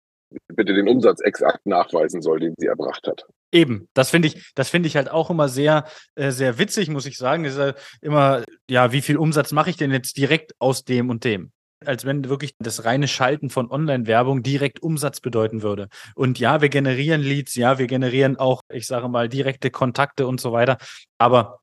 bitte 0.54 0.74
den 0.74 0.88
Umsatz 0.88 1.20
exakt 1.20 1.66
nachweisen 1.66 2.22
soll, 2.22 2.40
den 2.40 2.54
sie 2.56 2.66
erbracht 2.66 3.06
hat. 3.06 3.26
Eben, 3.52 3.88
das 3.94 4.10
finde 4.10 4.28
ich, 4.28 4.52
das 4.54 4.68
finde 4.68 4.88
ich 4.88 4.96
halt 4.96 5.10
auch 5.10 5.30
immer 5.30 5.48
sehr, 5.48 5.84
äh, 6.14 6.30
sehr 6.30 6.58
witzig, 6.58 6.88
muss 6.88 7.06
ich 7.06 7.16
sagen. 7.16 7.44
Das 7.44 7.54
ist 7.54 7.58
halt 7.58 7.78
immer, 8.00 8.44
ja, 8.68 8.92
wie 8.92 9.02
viel 9.02 9.16
Umsatz 9.16 9.52
mache 9.52 9.70
ich 9.70 9.76
denn 9.76 9.92
jetzt 9.92 10.16
direkt 10.16 10.52
aus 10.58 10.84
dem 10.84 11.10
und 11.10 11.24
dem? 11.24 11.52
Als 11.84 12.04
wenn 12.04 12.28
wirklich 12.28 12.54
das 12.58 12.84
reine 12.84 13.06
Schalten 13.06 13.50
von 13.50 13.70
Online-Werbung 13.70 14.42
direkt 14.42 14.82
Umsatz 14.82 15.20
bedeuten 15.20 15.62
würde. 15.62 15.88
Und 16.14 16.38
ja, 16.38 16.60
wir 16.60 16.70
generieren 16.70 17.20
Leads, 17.20 17.54
ja, 17.54 17.78
wir 17.78 17.86
generieren 17.86 18.36
auch, 18.36 18.62
ich 18.72 18.86
sage 18.86 19.08
mal, 19.08 19.28
direkte 19.28 19.70
Kontakte 19.70 20.26
und 20.26 20.40
so 20.40 20.52
weiter. 20.52 20.78
Aber 21.18 21.60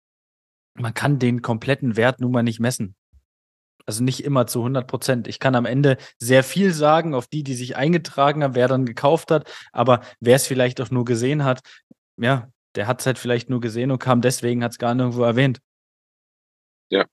man 0.76 0.94
kann 0.94 1.20
den 1.20 1.42
kompletten 1.42 1.98
Wert 1.98 2.22
nun 2.22 2.32
mal 2.32 2.44
nicht 2.44 2.60
messen. 2.60 2.96
Also 3.86 4.04
nicht 4.04 4.24
immer 4.24 4.48
zu 4.48 4.60
100 4.60 4.88
Prozent. 4.88 5.28
Ich 5.28 5.40
kann 5.40 5.56
am 5.56 5.66
Ende 5.66 5.98
sehr 6.18 6.44
viel 6.44 6.72
sagen 6.72 7.14
auf 7.14 7.28
die, 7.28 7.44
die 7.44 7.54
sich 7.54 7.76
eingetragen 7.76 8.44
haben, 8.44 8.56
wer 8.56 8.68
dann 8.68 8.86
gekauft 8.86 9.30
hat. 9.30 9.52
Aber 9.72 10.02
wer 10.20 10.38
es 10.38 10.48
vielleicht 10.48 10.80
auch 10.80 10.90
nur 10.90 11.06
gesehen 11.06 11.44
hat, 11.44 11.62
ja, 12.18 12.50
der 12.76 12.88
hat 12.88 13.02
es 13.02 13.06
halt 13.06 13.20
vielleicht 13.20 13.50
nur 13.50 13.60
gesehen 13.60 13.92
und 13.92 14.00
kam 14.00 14.22
deswegen, 14.22 14.64
hat 14.64 14.72
es 14.72 14.78
gar 14.78 14.96
nirgendwo 14.96 15.24
erwähnt. 15.24 15.60
Ja. 16.90 17.06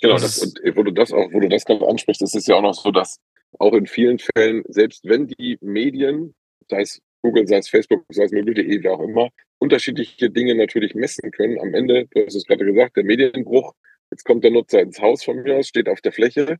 Genau, 0.00 0.18
das, 0.18 0.38
und 0.38 0.58
wo 0.76 0.82
du 0.82 0.92
das 0.92 1.12
auch, 1.12 1.32
wo 1.32 1.40
du 1.40 1.48
das 1.48 1.64
gerade 1.64 1.86
ansprichst, 1.86 2.22
ist 2.22 2.34
es 2.34 2.46
ja 2.46 2.56
auch 2.56 2.62
noch 2.62 2.74
so, 2.74 2.90
dass 2.90 3.18
auch 3.58 3.72
in 3.74 3.86
vielen 3.86 4.18
Fällen, 4.18 4.64
selbst 4.68 5.04
wenn 5.04 5.28
die 5.28 5.58
Medien, 5.60 6.34
sei 6.68 6.80
es 6.80 7.00
Google, 7.22 7.46
sei 7.46 7.58
es 7.58 7.68
Facebook, 7.68 8.04
sei 8.10 8.24
es 8.24 8.32
möbel.de, 8.32 8.82
wie 8.82 8.88
auch 8.88 9.00
immer, 9.00 9.28
unterschiedliche 9.58 10.30
Dinge 10.30 10.54
natürlich 10.54 10.94
messen 10.94 11.30
können. 11.30 11.58
Am 11.60 11.72
Ende, 11.74 12.06
du 12.10 12.26
hast 12.26 12.34
es 12.34 12.44
gerade 12.44 12.64
gesagt, 12.64 12.96
der 12.96 13.04
Medienbruch, 13.04 13.74
jetzt 14.14 14.24
kommt 14.24 14.44
der 14.44 14.52
Nutzer 14.52 14.80
ins 14.80 15.00
Haus 15.00 15.24
von 15.24 15.42
mir 15.42 15.56
aus, 15.56 15.66
steht 15.66 15.88
auf 15.88 16.00
der 16.00 16.12
Fläche 16.12 16.58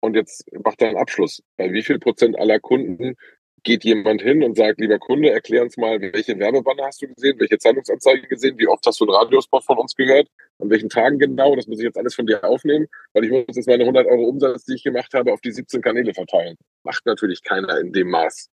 und 0.00 0.14
jetzt 0.16 0.44
macht 0.64 0.82
er 0.82 0.88
einen 0.88 0.98
Abschluss. 0.98 1.42
Bei 1.56 1.72
wie 1.72 1.82
viel 1.82 2.00
Prozent 2.00 2.36
aller 2.36 2.58
Kunden 2.58 3.14
geht 3.62 3.84
jemand 3.84 4.20
hin 4.22 4.42
und 4.42 4.56
sagt, 4.56 4.80
lieber 4.80 4.98
Kunde, 4.98 5.30
erklär 5.30 5.62
uns 5.62 5.76
mal, 5.76 6.00
welche 6.00 6.38
Werbebanner 6.38 6.86
hast 6.86 7.02
du 7.02 7.08
gesehen, 7.08 7.38
welche 7.38 7.58
Zeitungsanzeige 7.58 8.26
gesehen, 8.26 8.58
wie 8.58 8.66
oft 8.66 8.84
hast 8.84 9.00
du 9.00 9.04
einen 9.04 9.14
Radiospot 9.14 9.64
von 9.64 9.78
uns 9.78 9.94
gehört, 9.94 10.28
an 10.58 10.70
welchen 10.70 10.88
Tagen 10.88 11.18
genau, 11.18 11.54
das 11.54 11.66
muss 11.66 11.78
ich 11.78 11.84
jetzt 11.84 11.98
alles 11.98 12.14
von 12.14 12.26
dir 12.26 12.42
aufnehmen, 12.42 12.86
weil 13.12 13.24
ich 13.24 13.30
muss 13.30 13.44
jetzt 13.54 13.68
meine 13.68 13.84
100 13.84 14.06
Euro 14.06 14.24
Umsatz, 14.24 14.64
die 14.64 14.74
ich 14.74 14.82
gemacht 14.82 15.12
habe, 15.14 15.32
auf 15.32 15.40
die 15.40 15.52
17 15.52 15.82
Kanäle 15.82 16.14
verteilen. 16.14 16.56
Macht 16.82 17.06
natürlich 17.06 17.42
keiner 17.42 17.78
in 17.78 17.92
dem 17.92 18.10
Maß. 18.10 18.48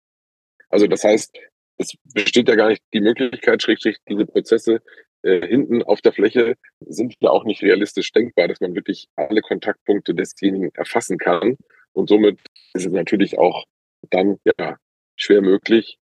Also 0.68 0.86
das 0.86 1.04
heißt, 1.04 1.32
es 1.78 1.92
besteht 2.14 2.48
ja 2.48 2.54
gar 2.54 2.68
nicht 2.68 2.82
die 2.92 3.00
Möglichkeit, 3.00 3.62
schrägstrich 3.62 3.98
diese 4.08 4.26
Prozesse 4.26 4.82
äh, 5.22 5.46
hinten 5.46 5.82
auf 5.82 6.00
der 6.00 6.12
Fläche 6.12 6.56
sind 6.80 7.14
ja 7.20 7.30
auch 7.30 7.44
nicht 7.44 7.62
realistisch 7.62 8.12
denkbar, 8.12 8.48
dass 8.48 8.60
man 8.60 8.74
wirklich 8.74 9.08
alle 9.16 9.40
Kontaktpunkte 9.40 10.14
desjenigen 10.14 10.70
erfassen 10.74 11.18
kann. 11.18 11.56
Und 11.92 12.08
somit 12.08 12.40
ist 12.74 12.86
es 12.86 12.92
natürlich 12.92 13.38
auch 13.38 13.64
dann 14.10 14.38
ja 14.58 14.76
schwer 15.16 15.42
möglich. 15.42 15.98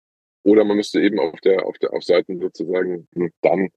Oder 0.42 0.64
man 0.64 0.76
müsste 0.76 1.00
eben 1.00 1.18
auf 1.18 1.40
der 1.40 1.66
auf 1.66 1.78
der 1.78 1.92
auf 1.92 2.04
Seiten 2.04 2.40
sozusagen 2.40 3.08
dann 3.40 3.70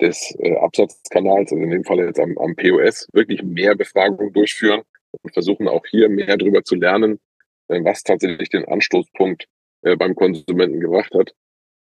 des 0.00 0.34
äh, 0.38 0.56
Absatzkanals, 0.56 1.52
also 1.52 1.62
in 1.62 1.70
dem 1.70 1.84
Fall 1.84 1.98
jetzt 1.98 2.20
am, 2.20 2.36
am 2.38 2.56
POS, 2.56 3.08
wirklich 3.12 3.42
mehr 3.42 3.74
Befragungen 3.74 4.32
durchführen 4.32 4.82
und 5.22 5.32
versuchen 5.32 5.68
auch 5.68 5.84
hier 5.86 6.08
mehr 6.08 6.36
darüber 6.36 6.64
zu 6.64 6.74
lernen, 6.74 7.20
äh, 7.68 7.82
was 7.84 8.02
tatsächlich 8.02 8.48
den 8.48 8.64
Anstoßpunkt 8.64 9.46
äh, 9.82 9.96
beim 9.96 10.14
Konsumenten 10.14 10.80
gebracht 10.80 11.14
hat. 11.14 11.32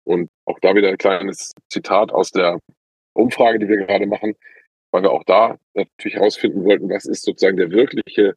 Und 0.04 0.30
auch 0.46 0.58
da 0.60 0.74
wieder 0.74 0.88
ein 0.88 0.98
kleines 0.98 1.52
Zitat 1.68 2.10
aus 2.12 2.30
der 2.30 2.58
Umfrage, 3.20 3.58
die 3.58 3.68
wir 3.68 3.78
gerade 3.78 4.06
machen, 4.06 4.34
weil 4.90 5.02
wir 5.02 5.12
auch 5.12 5.24
da 5.24 5.58
natürlich 5.74 6.16
herausfinden 6.16 6.64
wollten, 6.64 6.90
was 6.90 7.06
ist 7.06 7.24
sozusagen 7.24 7.56
der 7.56 7.70
wirkliche 7.70 8.34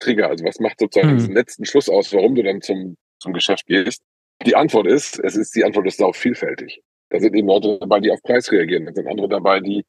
Trigger, 0.00 0.28
also 0.28 0.44
was 0.44 0.60
macht 0.60 0.80
sozusagen 0.80 1.12
mhm. 1.12 1.18
diesen 1.18 1.34
letzten 1.34 1.64
Schluss 1.64 1.88
aus, 1.88 2.12
warum 2.12 2.34
du 2.34 2.42
dann 2.42 2.60
zum, 2.62 2.96
zum 3.20 3.32
Geschäft 3.32 3.66
gehst. 3.66 4.02
Die 4.46 4.54
Antwort 4.54 4.86
ist, 4.86 5.18
es 5.18 5.36
ist, 5.36 5.54
die 5.54 5.64
Antwort 5.64 5.86
ist 5.86 6.02
auch 6.02 6.14
vielfältig. 6.14 6.82
Da 7.10 7.18
sind 7.18 7.34
eben 7.34 7.48
Leute 7.48 7.78
dabei, 7.80 8.00
die 8.00 8.10
auf 8.10 8.22
Preis 8.22 8.52
reagieren. 8.52 8.86
Da 8.86 8.92
sind 8.92 9.08
andere 9.08 9.28
dabei, 9.28 9.60
die 9.60 9.84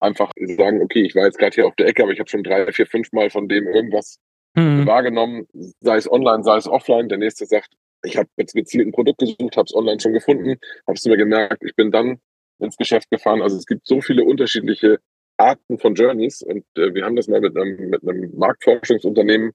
einfach 0.00 0.32
sagen, 0.56 0.82
okay, 0.82 1.02
ich 1.02 1.14
war 1.14 1.24
jetzt 1.24 1.38
gerade 1.38 1.54
hier 1.54 1.66
auf 1.66 1.76
der 1.76 1.86
Ecke, 1.86 2.02
aber 2.02 2.12
ich 2.12 2.18
habe 2.18 2.28
schon 2.28 2.42
drei, 2.42 2.70
vier, 2.72 2.86
fünf 2.86 3.12
Mal 3.12 3.30
von 3.30 3.48
dem 3.48 3.68
irgendwas 3.68 4.18
mhm. 4.54 4.86
wahrgenommen, 4.86 5.46
sei 5.80 5.96
es 5.96 6.10
online, 6.10 6.42
sei 6.42 6.56
es 6.56 6.66
offline. 6.66 7.08
Der 7.08 7.18
nächste 7.18 7.46
sagt, 7.46 7.72
ich 8.04 8.16
habe 8.16 8.28
jetzt 8.36 8.54
gezielt 8.54 8.88
ein 8.88 8.92
Produkt 8.92 9.18
gesucht, 9.18 9.56
habe 9.56 9.66
es 9.66 9.74
online 9.74 10.00
schon 10.00 10.12
gefunden, 10.12 10.56
habe 10.86 10.96
es 10.96 11.04
mir 11.04 11.16
gemerkt, 11.16 11.62
ich 11.64 11.76
bin 11.76 11.92
dann 11.92 12.18
ins 12.62 12.76
Geschäft 12.76 13.10
gefahren. 13.10 13.42
Also 13.42 13.56
es 13.56 13.66
gibt 13.66 13.86
so 13.86 14.00
viele 14.00 14.24
unterschiedliche 14.24 14.98
Arten 15.36 15.78
von 15.78 15.94
Journeys 15.94 16.42
und 16.42 16.64
äh, 16.76 16.94
wir 16.94 17.04
haben 17.04 17.16
das 17.16 17.28
mal 17.28 17.40
mit 17.40 17.56
einem, 17.56 17.90
mit 17.90 18.02
einem 18.06 18.32
Marktforschungsunternehmen 18.36 19.52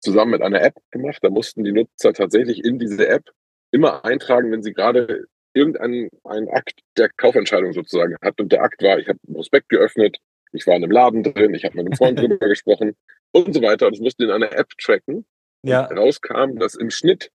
zusammen 0.00 0.32
mit 0.32 0.42
einer 0.42 0.62
App 0.62 0.74
gemacht. 0.90 1.18
Da 1.22 1.30
mussten 1.30 1.64
die 1.64 1.72
Nutzer 1.72 2.12
tatsächlich 2.12 2.64
in 2.64 2.78
diese 2.78 3.06
App 3.08 3.24
immer 3.70 4.04
eintragen, 4.04 4.50
wenn 4.50 4.62
sie 4.62 4.72
gerade 4.72 5.26
irgendeinen 5.54 6.08
einen 6.24 6.48
Akt 6.48 6.80
der 6.96 7.08
Kaufentscheidung 7.10 7.72
sozusagen 7.72 8.16
hat. 8.22 8.40
Und 8.40 8.52
der 8.52 8.62
Akt 8.62 8.82
war, 8.82 8.98
ich 8.98 9.08
habe 9.08 9.18
einen 9.26 9.34
Prospekt 9.34 9.68
geöffnet, 9.68 10.18
ich 10.52 10.66
war 10.66 10.76
in 10.76 10.84
einem 10.84 10.92
Laden 10.92 11.22
drin, 11.22 11.54
ich 11.54 11.64
habe 11.64 11.76
mit 11.76 11.86
einem 11.86 11.96
Freund 11.96 12.18
drüber 12.20 12.48
gesprochen 12.48 12.96
und 13.32 13.52
so 13.52 13.62
weiter. 13.62 13.86
Und 13.86 13.96
das 13.96 14.00
mussten 14.00 14.24
in 14.24 14.30
einer 14.30 14.52
App 14.52 14.68
tracken. 14.80 15.26
Ja. 15.62 15.86
Rauskam, 15.86 16.58
dass 16.58 16.74
im 16.74 16.90
Schnitt 16.90 17.30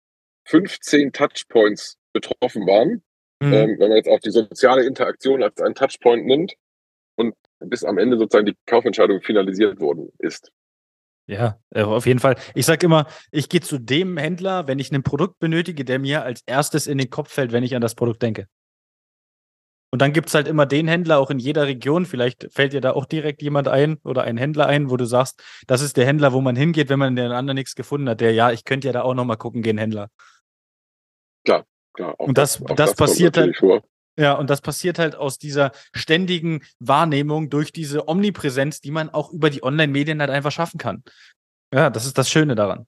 15 0.46 1.12
Touchpoints 1.12 1.98
betroffen 2.14 2.66
waren. 2.66 3.04
Mhm. 3.44 3.54
Ähm, 3.54 3.80
wenn 3.80 3.90
man 3.90 3.98
jetzt 3.98 4.08
auch 4.08 4.20
die 4.20 4.32
soziale 4.32 4.86
Interaktion 4.86 5.44
als 5.44 5.60
einen 5.60 5.76
Touchpoint 5.76 6.26
nimmt 6.26 6.54
und 7.16 7.36
bis 7.60 7.84
am 7.84 7.98
Ende 7.98 8.18
sozusagen 8.18 8.46
die 8.46 8.56
Kaufentscheidung 8.66 9.22
finalisiert 9.22 9.82
worden 9.82 10.10
ist. 10.18 10.52
Ja, 11.28 11.60
äh, 11.72 11.84
auf 11.84 12.06
jeden 12.06 12.20
Fall. 12.20 12.36
Ich 12.56 12.66
sage 12.66 12.86
immer, 12.86 13.06
ich 13.32 13.50
gehe 13.50 13.62
zu 13.62 13.80
dem 13.80 14.18
Händler, 14.18 14.68
wenn 14.68 14.80
ich 14.80 14.92
ein 14.92 15.04
Produkt 15.04 15.40
benötige, 15.40 15.84
der 15.84 16.00
mir 16.00 16.24
als 16.24 16.42
erstes 16.46 16.88
in 16.88 16.98
den 16.98 17.10
Kopf 17.10 17.32
fällt, 17.32 17.52
wenn 17.52 17.64
ich 17.64 17.76
an 17.76 17.82
das 17.82 17.96
Produkt 17.96 18.22
denke. 18.22 18.48
Und 19.92 20.02
dann 20.02 20.14
gibt 20.14 20.30
es 20.30 20.36
halt 20.36 20.48
immer 20.48 20.66
den 20.66 20.88
Händler 20.88 21.20
auch 21.20 21.30
in 21.30 21.40
jeder 21.40 21.68
Region. 21.68 22.06
Vielleicht 22.06 22.52
fällt 22.52 22.74
dir 22.74 22.82
da 22.82 22.92
auch 22.92 23.06
direkt 23.06 23.42
jemand 23.42 23.68
ein 23.68 23.98
oder 24.04 24.24
ein 24.24 24.38
Händler 24.38 24.68
ein, 24.68 24.90
wo 24.90 24.98
du 24.98 25.06
sagst, 25.06 25.44
das 25.68 25.82
ist 25.82 25.98
der 25.98 26.06
Händler, 26.06 26.34
wo 26.34 26.42
man 26.42 26.56
hingeht, 26.56 26.90
wenn 26.90 27.00
man 27.00 27.10
in 27.10 27.16
den 27.18 27.32
anderen 27.32 27.56
nichts 27.56 27.76
gefunden 27.76 28.10
hat. 28.10 28.22
Der, 28.22 28.34
ja, 28.34 28.52
ich 28.52 28.64
könnte 28.64 28.88
ja 28.88 28.94
da 28.94 29.04
auch 29.04 29.14
nochmal 29.14 29.38
gucken 29.38 29.62
gehen, 29.62 29.78
Händler. 29.78 30.10
Klar, 31.46 31.66
klar. 31.94 32.20
Und 32.20 32.38
das, 32.38 32.60
das, 32.60 32.76
das, 32.76 32.96
passiert 32.96 33.38
halt. 33.38 33.56
Ja, 34.18 34.34
und 34.34 34.50
das 34.50 34.62
passiert 34.62 35.00
halt 35.00 35.16
aus 35.16 35.40
dieser 35.40 35.72
ständigen 35.94 36.62
Wahrnehmung 36.80 37.50
durch 37.50 37.72
diese 37.72 38.08
Omnipräsenz, 38.08 38.80
die 38.80 38.92
man 38.92 39.10
auch 39.10 39.32
über 39.32 39.50
die 39.50 39.64
Online-Medien 39.64 40.20
halt 40.20 40.30
einfach 40.30 40.52
schaffen 40.52 40.78
kann. 40.78 41.04
Ja, 41.74 41.90
das 41.90 42.06
ist 42.06 42.18
das 42.18 42.30
Schöne 42.30 42.54
daran. 42.54 42.86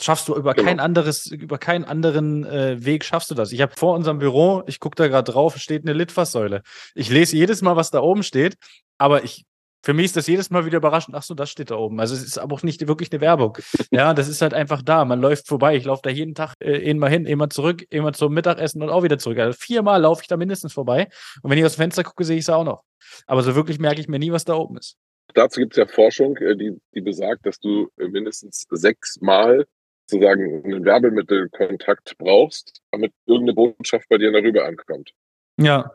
Schaffst 0.00 0.28
du 0.28 0.36
über 0.36 0.54
genau. 0.54 0.68
kein 0.68 0.80
anderes, 0.80 1.26
über 1.26 1.58
keinen 1.58 1.84
anderen 1.84 2.44
äh, 2.44 2.84
Weg 2.84 3.04
schaffst 3.04 3.30
du 3.30 3.34
das. 3.34 3.50
Ich 3.50 3.62
habe 3.62 3.72
vor 3.76 3.96
unserem 3.96 4.18
Büro, 4.18 4.62
ich 4.66 4.78
gucke 4.78 4.94
da 4.94 5.08
gerade 5.08 5.32
drauf, 5.32 5.56
steht 5.56 5.82
eine 5.82 5.92
Litfaßsäule. 5.92 6.62
Ich 6.94 7.08
lese 7.08 7.36
jedes 7.36 7.62
Mal, 7.62 7.74
was 7.74 7.90
da 7.90 8.00
oben 8.00 8.22
steht, 8.22 8.56
aber 8.98 9.24
ich 9.24 9.44
für 9.88 9.94
mich 9.94 10.04
ist 10.04 10.16
das 10.18 10.26
jedes 10.26 10.50
Mal 10.50 10.66
wieder 10.66 10.76
überraschend. 10.76 11.16
Ach 11.16 11.22
so, 11.22 11.32
das 11.32 11.48
steht 11.48 11.70
da 11.70 11.76
oben. 11.76 11.98
Also 11.98 12.14
es 12.14 12.22
ist 12.22 12.36
aber 12.36 12.54
auch 12.54 12.62
nicht 12.62 12.86
wirklich 12.86 13.10
eine 13.10 13.22
Werbung. 13.22 13.56
Ja, 13.90 14.12
das 14.12 14.28
ist 14.28 14.42
halt 14.42 14.52
einfach 14.52 14.82
da. 14.82 15.06
Man 15.06 15.18
läuft 15.18 15.48
vorbei. 15.48 15.76
Ich 15.76 15.86
laufe 15.86 16.02
da 16.02 16.10
jeden 16.10 16.34
Tag 16.34 16.52
äh, 16.60 16.76
immer 16.76 17.08
hin, 17.08 17.24
immer 17.24 17.48
zurück, 17.48 17.86
immer 17.88 18.12
zum 18.12 18.34
Mittagessen 18.34 18.82
und 18.82 18.90
auch 18.90 19.02
wieder 19.02 19.16
zurück. 19.16 19.38
Also 19.38 19.56
viermal 19.58 20.02
laufe 20.02 20.20
ich 20.20 20.28
da 20.28 20.36
mindestens 20.36 20.74
vorbei. 20.74 21.08
Und 21.40 21.50
wenn 21.50 21.56
ich 21.56 21.64
aus 21.64 21.76
dem 21.76 21.84
Fenster 21.84 22.04
gucke, 22.04 22.24
sehe 22.24 22.36
ich 22.36 22.42
es 22.42 22.50
auch 22.50 22.64
noch. 22.64 22.84
Aber 23.26 23.42
so 23.42 23.54
wirklich 23.54 23.78
merke 23.78 23.98
ich 23.98 24.08
mir 24.08 24.18
nie, 24.18 24.30
was 24.30 24.44
da 24.44 24.56
oben 24.56 24.76
ist. 24.76 24.98
Dazu 25.32 25.58
gibt 25.58 25.72
es 25.72 25.78
ja 25.78 25.86
Forschung, 25.86 26.36
äh, 26.36 26.54
die, 26.54 26.78
die 26.94 27.00
besagt, 27.00 27.46
dass 27.46 27.58
du 27.58 27.88
äh, 27.96 28.08
mindestens 28.08 28.66
sechsmal 28.68 29.64
sozusagen 30.04 30.64
einen 30.66 30.84
Werbemittelkontakt 30.84 32.18
brauchst, 32.18 32.82
damit 32.90 33.14
irgendeine 33.24 33.54
Botschaft 33.54 34.06
bei 34.10 34.18
dir 34.18 34.32
darüber 34.32 34.66
ankommt. 34.66 35.12
Ja, 35.58 35.92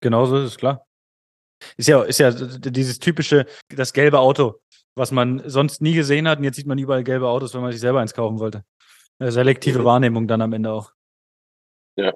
genauso 0.00 0.36
ist 0.36 0.44
es 0.52 0.56
klar. 0.56 0.87
Ist 1.76 1.88
ja, 1.88 2.02
ist 2.02 2.18
ja 2.18 2.30
dieses 2.30 2.98
typische, 2.98 3.46
das 3.74 3.92
gelbe 3.92 4.18
Auto, 4.18 4.60
was 4.94 5.10
man 5.10 5.42
sonst 5.46 5.82
nie 5.82 5.94
gesehen 5.94 6.28
hat 6.28 6.38
und 6.38 6.44
jetzt 6.44 6.56
sieht 6.56 6.66
man 6.66 6.78
überall 6.78 7.04
gelbe 7.04 7.28
Autos, 7.28 7.54
wenn 7.54 7.62
man 7.62 7.72
sich 7.72 7.80
selber 7.80 8.00
eins 8.00 8.14
kaufen 8.14 8.38
wollte. 8.38 8.64
Selektive 9.20 9.84
Wahrnehmung 9.84 10.28
dann 10.28 10.42
am 10.42 10.52
Ende 10.52 10.72
auch. 10.72 10.92
Ja. 11.96 12.12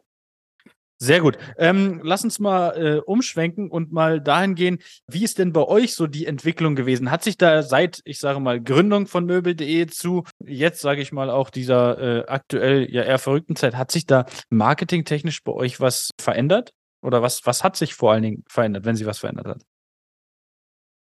Sehr 1.03 1.21
gut. 1.21 1.37
Ähm, 1.59 2.01
lass 2.05 2.23
uns 2.23 2.39
mal 2.39 2.77
äh, 2.77 3.01
umschwenken 3.01 3.73
und 3.73 3.91
mal 3.91 4.21
dahin 4.21 4.55
gehen, 4.55 4.79
wie 5.09 5.25
ist 5.25 5.41
denn 5.41 5.53
bei 5.53 5.65
euch 5.65 5.97
so 5.97 6.07
die 6.07 6.27
Entwicklung 6.27 6.77
gewesen? 6.77 7.11
Hat 7.11 7.25
sich 7.25 7.37
da 7.37 7.65
seit, 7.65 8.01
ich 8.05 8.21
sage 8.21 8.39
mal, 8.39 8.61
Gründung 8.61 9.09
von 9.09 9.27
möbel.de 9.27 9.89
zu 9.89 10.23
jetzt, 10.39 10.81
sage 10.81 11.03
ich 11.03 11.11
mal, 11.11 11.29
auch 11.29 11.51
dieser 11.51 11.99
äh, 11.99 12.27
aktuell 12.29 12.89
ja 12.89 13.03
eher 13.03 13.19
verrückten 13.19 13.57
Zeit, 13.57 13.75
hat 13.75 13.91
sich 13.91 14.07
da 14.07 14.27
marketingtechnisch 14.51 15.43
bei 15.43 15.51
euch 15.51 15.81
was 15.81 16.11
verändert? 16.21 16.73
Oder 17.03 17.23
was, 17.23 17.47
was 17.47 17.65
hat 17.65 17.77
sich 17.77 17.95
vor 17.95 18.13
allen 18.13 18.23
Dingen 18.23 18.45
verändert, 18.49 18.85
wenn 18.85 18.97
sie 18.97 19.07
was 19.07 19.19
verändert 19.19 19.47
hat? 19.47 19.63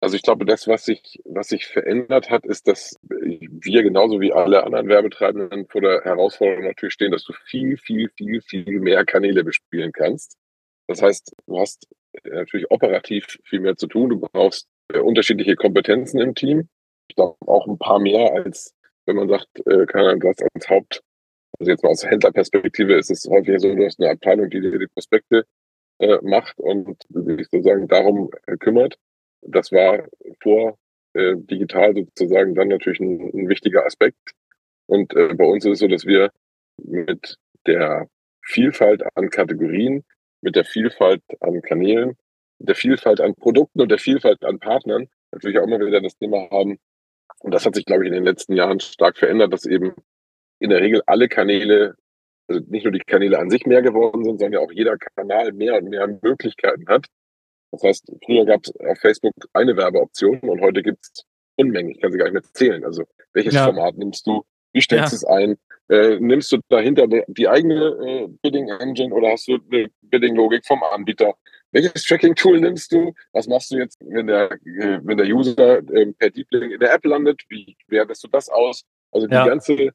Also 0.03 0.17
ich 0.17 0.23
glaube, 0.23 0.47
das, 0.47 0.67
was 0.67 0.87
sich, 0.87 1.21
was 1.27 1.49
sich 1.49 1.67
verändert 1.67 2.31
hat, 2.31 2.47
ist, 2.47 2.67
dass 2.67 2.97
wir 3.03 3.83
genauso 3.83 4.19
wie 4.21 4.33
alle 4.33 4.65
anderen 4.65 4.89
Werbetreibenden 4.89 5.69
vor 5.69 5.83
der 5.83 6.03
Herausforderung 6.03 6.65
natürlich 6.65 6.95
stehen, 6.95 7.13
dass 7.13 7.25
du 7.25 7.35
viel, 7.45 7.77
viel, 7.77 8.11
viel, 8.17 8.41
viel 8.41 8.81
mehr 8.81 9.05
Kanäle 9.05 9.45
bespielen 9.45 9.93
kannst. 9.93 10.39
Das 10.87 11.03
heißt, 11.03 11.35
du 11.47 11.59
hast 11.59 11.87
natürlich 12.25 12.71
operativ 12.71 13.39
viel 13.45 13.61
mehr 13.61 13.77
zu 13.77 13.87
tun. 13.87 14.09
Du 14.09 14.21
brauchst 14.21 14.69
äh, 14.93 14.99
unterschiedliche 14.99 15.55
Kompetenzen 15.55 16.19
im 16.19 16.35
Team. 16.35 16.69
Ich 17.09 17.17
glaube 17.17 17.37
auch 17.47 17.67
ein 17.67 17.79
paar 17.79 18.01
mehr 18.01 18.33
als 18.33 18.75
wenn 19.11 19.17
man 19.17 19.29
sagt, 19.29 19.49
äh, 19.67 19.87
keine 19.87 20.09
Ahnung, 20.09 20.21
du 20.21 20.29
hast 20.29 20.43
als 20.55 20.69
Haupt, 20.69 21.03
also 21.59 21.71
jetzt 21.71 21.83
mal 21.83 21.91
aus 21.91 22.05
Händlerperspektive 22.05 22.95
ist 22.95 23.11
es 23.11 23.27
häufig 23.29 23.61
so, 23.61 23.75
du 23.75 23.85
hast 23.85 24.01
eine 24.01 24.11
Abteilung, 24.11 24.49
die 24.51 24.61
dir 24.61 24.79
die 24.79 24.87
Prospekte 24.87 25.45
äh, 26.01 26.19
macht 26.23 26.59
und 26.59 27.03
sich 27.09 27.49
sozusagen 27.49 27.89
darum 27.89 28.31
äh, 28.47 28.57
kümmert. 28.57 28.99
Das 29.43 29.71
war 29.73 30.07
vor 30.43 30.79
äh, 31.15 31.35
digital 31.37 31.95
sozusagen 31.95 32.55
dann 32.55 32.69
natürlich 32.69 33.01
ein, 33.01 33.31
ein 33.35 33.49
wichtiger 33.49 33.87
Aspekt. 33.87 34.33
Und 34.87 35.15
äh, 35.15 35.35
bei 35.35 35.45
uns 35.45 35.65
ist 35.65 35.73
es 35.73 35.79
so, 35.79 35.89
dass 35.89 36.07
wir 36.07 36.31
mit 36.79 37.37
der 37.67 38.09
Vielfalt 38.43 39.03
an 39.15 39.31
Kategorien, 39.31 40.05
mit 40.41 40.57
der 40.57 40.65
Vielfalt 40.65 41.23
an 41.41 41.63
Kanälen, 41.63 42.17
mit 42.59 42.69
der 42.69 42.75
Vielfalt 42.75 43.21
an 43.21 43.35
Produkten 43.35 43.81
und 43.81 43.91
der 43.91 43.99
Vielfalt 43.99 44.45
an 44.45 44.59
Partnern 44.59 45.09
natürlich 45.33 45.59
auch 45.59 45.65
immer 45.65 45.79
wieder 45.81 46.01
das 46.01 46.17
Thema 46.17 46.49
haben, 46.51 46.79
Und 47.41 47.53
das 47.53 47.65
hat 47.65 47.75
sich, 47.75 47.85
glaube 47.85 48.05
ich, 48.05 48.09
in 48.09 48.15
den 48.15 48.25
letzten 48.25 48.55
Jahren 48.55 48.81
stark 48.81 49.17
verändert, 49.17 49.53
dass 49.53 49.67
eben 49.67 49.95
in 50.59 50.71
der 50.71 50.81
Regel 50.81 51.03
alle 51.07 51.29
Kanäle, 51.29 51.97
also 52.51 52.65
nicht 52.69 52.85
nur 52.85 52.93
die 52.93 53.01
Kanäle 53.01 53.39
an 53.39 53.49
sich 53.49 53.65
mehr 53.67 53.83
geworden 53.83 54.25
sind, 54.25 54.41
sondern 54.41 54.63
auch 54.63 54.73
jeder 54.73 54.97
Kanal 54.99 55.53
mehr 55.53 55.77
und 55.77 55.89
mehr 55.89 56.07
Möglichkeiten 56.21 56.87
hat. 56.89 57.07
Das 57.71 57.83
heißt, 57.85 58.13
früher 58.25 58.45
gab 58.45 58.63
es 58.65 58.73
auf 58.81 58.99
Facebook 58.99 59.35
eine 59.53 59.77
Werbeoption 59.77 60.41
und 60.41 60.61
heute 60.61 60.83
gibt 60.83 60.99
es 61.03 61.25
Unmengen. 61.57 61.93
Ich 61.93 62.01
kann 62.01 62.11
sie 62.11 62.19
gar 62.19 62.25
nicht 62.25 62.35
mehr 62.35 62.43
zählen. 62.55 62.85
Also 62.85 63.05
welches 63.33 63.55
ja. 63.55 63.67
Format 63.67 63.97
nimmst 63.97 64.27
du? 64.27 64.43
Wie 64.73 64.81
stellst 64.81 65.13
du 65.13 65.17
es 65.17 65.25
ein? 65.25 65.57
Äh, 65.89 66.19
nimmst 66.21 66.51
du 66.53 66.59
dahinter 66.69 67.07
die 67.09 67.49
eigene 67.49 67.85
äh, 67.85 68.29
Bidding 68.43 68.69
Engine 68.69 69.15
oder 69.15 69.33
hast 69.33 69.49
du 69.49 69.59
eine 69.71 69.89
Bidding 70.03 70.37
Logik 70.37 70.65
vom 70.67 70.83
Anbieter? 70.83 71.35
Welches 71.73 72.05
Tracking-Tool 72.05 72.61
nimmst 72.61 72.93
du? 72.93 73.13
Was 73.33 73.47
machst 73.47 73.71
du 73.71 73.77
jetzt, 73.77 73.99
wenn 74.01 74.27
der, 74.27 74.53
äh, 74.53 75.01
wenn 75.03 75.17
der 75.17 75.27
User 75.27 75.79
äh, 75.79 76.13
per 76.13 76.31
Deep 76.31 76.49
Link 76.51 76.73
in 76.73 76.81
der 76.81 76.95
App 76.95 77.05
landet? 77.05 77.43
Wie 77.49 77.77
wertest 77.89 78.25
du 78.25 78.29
das 78.29 78.49
aus? 78.49 78.85
Also 79.13 79.27
die 79.27 79.35
ja. 79.35 79.47
ganze, 79.47 79.91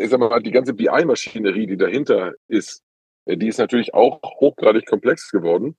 ich 0.00 0.10
sag 0.10 0.20
mal, 0.20 0.40
die 0.42 0.50
ganze 0.50 0.74
BI-Maschinerie, 0.74 1.66
die 1.66 1.76
dahinter 1.76 2.32
ist, 2.48 2.82
äh, 3.26 3.36
die 3.36 3.48
ist 3.48 3.58
natürlich 3.58 3.94
auch 3.94 4.20
hochgradig 4.22 4.86
komplex 4.86 5.30
geworden. 5.30 5.76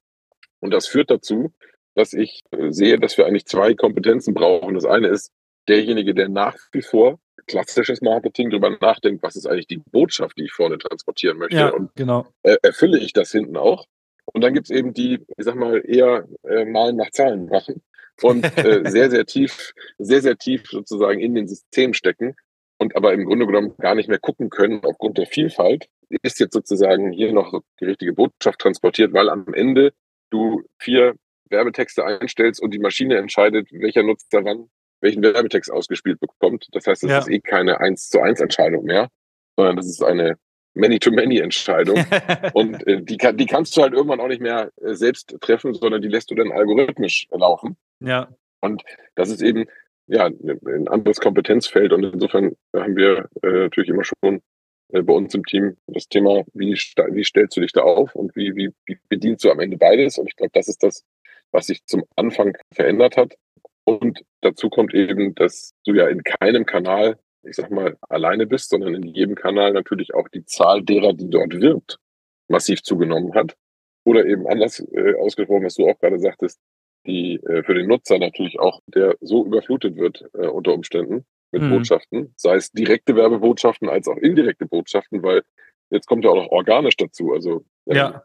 Und 0.60 0.72
das 0.72 0.88
führt 0.88 1.10
dazu, 1.10 1.52
dass 1.96 2.14
ich 2.14 2.42
äh, 2.52 2.72
sehe, 2.72 3.00
dass 3.00 3.18
wir 3.18 3.26
eigentlich 3.26 3.46
zwei 3.46 3.74
Kompetenzen 3.74 4.34
brauchen. 4.34 4.76
Das 4.76 4.86
eine 4.86 5.08
ist 5.08 5.32
derjenige, 5.68 6.14
der 6.14 6.30
nach 6.30 6.56
wie 6.72 6.82
vor 6.82 7.20
klassisches 7.48 8.02
Marketing 8.02 8.50
darüber 8.50 8.70
nachdenkt, 8.70 9.24
was 9.24 9.36
ist 9.36 9.48
eigentlich 9.48 9.68
die 9.68 9.82
Botschaft, 9.92 10.38
die 10.38 10.46
ich 10.46 10.54
vorne 10.54 10.78
transportieren 10.78 11.38
möchte. 11.38 11.58
Ja, 11.58 11.70
und 11.70 11.94
genau. 11.96 12.28
Erfülle 12.44 13.00
ich 13.00 13.14
das 13.14 13.32
hinten 13.32 13.58
auch? 13.58 13.88
Und 14.26 14.42
dann 14.42 14.54
gibt 14.54 14.70
es 14.70 14.76
eben 14.76 14.94
die, 14.94 15.26
ich 15.38 15.46
sag 15.46 15.56
mal, 15.56 15.82
eher 15.84 16.28
äh, 16.44 16.66
Malen 16.66 16.96
nach 16.96 17.10
Zahlen 17.10 17.48
machen 17.48 17.82
und 18.22 18.46
äh, 18.58 18.84
sehr, 18.90 19.10
sehr 19.10 19.26
tief, 19.26 19.74
sehr, 19.98 20.22
sehr 20.22 20.38
tief 20.38 20.70
sozusagen 20.70 21.20
in 21.20 21.34
den 21.34 21.48
System 21.48 21.94
stecken 21.94 22.36
und 22.82 22.96
aber 22.96 23.14
im 23.14 23.26
Grunde 23.26 23.46
genommen 23.46 23.76
gar 23.78 23.94
nicht 23.94 24.10
mehr 24.10 24.18
gucken 24.18 24.50
können 24.50 24.84
aufgrund 24.84 25.20
der 25.20 25.28
Vielfalt. 25.28 25.88
Ist 26.24 26.40
jetzt 26.40 26.54
sozusagen 26.54 27.12
hier 27.12 27.32
noch 27.32 27.62
die 27.80 27.86
richtige 27.86 28.14
Botschaft 28.14 28.60
transportiert, 28.60 29.14
weil 29.14 29.30
am 29.30 29.54
Ende 29.54 29.94
du 30.32 30.64
vier 30.80 31.14
Werbetexte 31.50 32.04
einstellst 32.04 32.60
und 32.60 32.74
die 32.74 32.80
Maschine 32.80 33.18
entscheidet, 33.18 33.68
welcher 33.72 34.02
Nutzer 34.02 34.44
wann 34.44 34.70
welchen 35.02 35.22
Werbetext 35.24 35.72
ausgespielt 35.72 36.20
bekommt. 36.20 36.68
Das 36.72 36.88
heißt, 36.88 37.04
es 37.04 37.10
ja. 37.10 37.20
ist 37.20 37.30
eh 37.30 37.40
keine 37.40 37.80
eins 37.80 38.10
zu 38.10 38.20
eins 38.22 38.40
Entscheidung 38.40 38.86
mehr, 38.86 39.10
sondern 39.56 39.76
das 39.76 39.88
ist 39.88 40.04
eine 40.04 40.38
Many-to-Many-Entscheidung. 40.74 42.04
und 42.54 42.88
äh, 42.88 43.02
die, 43.02 43.18
die 43.18 43.46
kannst 43.46 43.76
du 43.76 43.82
halt 43.82 43.94
irgendwann 43.94 44.20
auch 44.20 44.28
nicht 44.28 44.42
mehr 44.42 44.72
äh, 44.82 44.94
selbst 44.94 45.36
treffen, 45.42 45.74
sondern 45.74 46.02
die 46.02 46.08
lässt 46.08 46.32
du 46.32 46.36
dann 46.36 46.52
algorithmisch 46.52 47.28
laufen. 47.32 47.78
Ja. 48.00 48.30
Und 48.60 48.84
das 49.16 49.30
ist 49.30 49.42
eben 49.42 49.66
ja 50.12 50.26
ein 50.26 50.88
anderes 50.88 51.20
Kompetenzfeld. 51.20 51.94
Und 51.94 52.04
insofern 52.04 52.56
haben 52.76 52.96
wir 52.96 53.30
äh, 53.44 53.64
natürlich 53.64 53.90
immer 53.90 54.04
schon 54.04 54.42
äh, 54.90 55.02
bei 55.02 55.14
uns 55.14 55.34
im 55.34 55.46
Team 55.46 55.78
das 55.88 56.08
Thema, 56.08 56.44
wie, 56.54 56.74
wie 56.74 57.24
stellst 57.24 57.58
du 57.58 57.62
dich 57.62 57.72
da 57.72 57.82
auf 57.82 58.16
und 58.16 58.36
wie, 58.36 58.56
wie, 58.56 58.72
wie 58.86 58.98
bedienst 59.10 59.44
du 59.44 59.52
am 59.52 59.60
Ende 59.60 59.78
beides? 59.78 60.18
Und 60.18 60.28
ich 60.28 60.36
glaube, 60.36 60.52
das 60.54 60.68
ist 60.68 60.84
das, 60.84 61.04
was 61.52 61.68
sich 61.68 61.86
zum 61.86 62.04
Anfang 62.16 62.58
verändert 62.74 63.18
hat. 63.18 63.36
Und 63.84 64.24
dazu 64.42 64.70
kommt 64.70 64.94
eben, 64.94 65.34
dass 65.36 65.74
du 65.86 65.94
ja 65.94 66.08
in 66.08 66.24
keinem 66.24 66.66
Kanal 66.66 67.18
ich 67.44 67.56
sag 67.56 67.72
mal, 67.72 67.98
alleine 68.10 68.46
bist, 68.46 68.70
sondern 68.70 68.96
in 68.96 69.04
jedem 69.04 69.36
Kanal 69.36 69.74
natürlich 69.74 70.14
auch 70.14 70.28
die 70.30 70.46
Zahl 70.46 70.84
derer, 70.84 71.14
die 71.14 71.30
dort 71.30 71.60
wirbt, 71.60 72.00
massiv 72.48 72.84
zugenommen 72.84 73.34
hat. 73.34 73.56
Oder 74.04 74.26
eben 74.26 74.48
anders 74.48 74.80
äh, 74.80 75.16
ausgesprochen, 75.16 75.66
was 75.66 75.76
du 75.76 75.88
auch 75.88 76.00
gerade 76.00 76.20
sagtest, 76.20 76.60
die 77.06 77.36
äh, 77.36 77.64
für 77.64 77.74
den 77.74 77.88
Nutzer 77.88 78.20
natürlich 78.20 78.60
auch, 78.60 78.82
der 78.88 79.16
so 79.22 79.46
überflutet 79.46 79.96
wird 79.96 80.24
äh, 80.34 80.48
unter 80.48 80.74
Umständen 80.74 81.26
mit 81.52 81.64
mhm. 81.64 81.70
Botschaften, 81.70 82.34
sei 82.36 82.56
es 82.56 82.72
direkte 82.72 83.16
Werbebotschaften 83.16 83.90
als 83.90 84.08
auch 84.08 84.18
indirekte 84.18 84.66
Botschaften, 84.66 85.22
weil 85.24 85.44
jetzt 85.90 86.08
kommt 86.08 86.24
ja 86.24 86.32
auch 86.32 86.36
noch 86.36 86.50
organisch 86.50 86.98
dazu. 86.98 87.34
Also 87.34 87.66
ähm, 87.88 87.96
ja. 87.96 88.24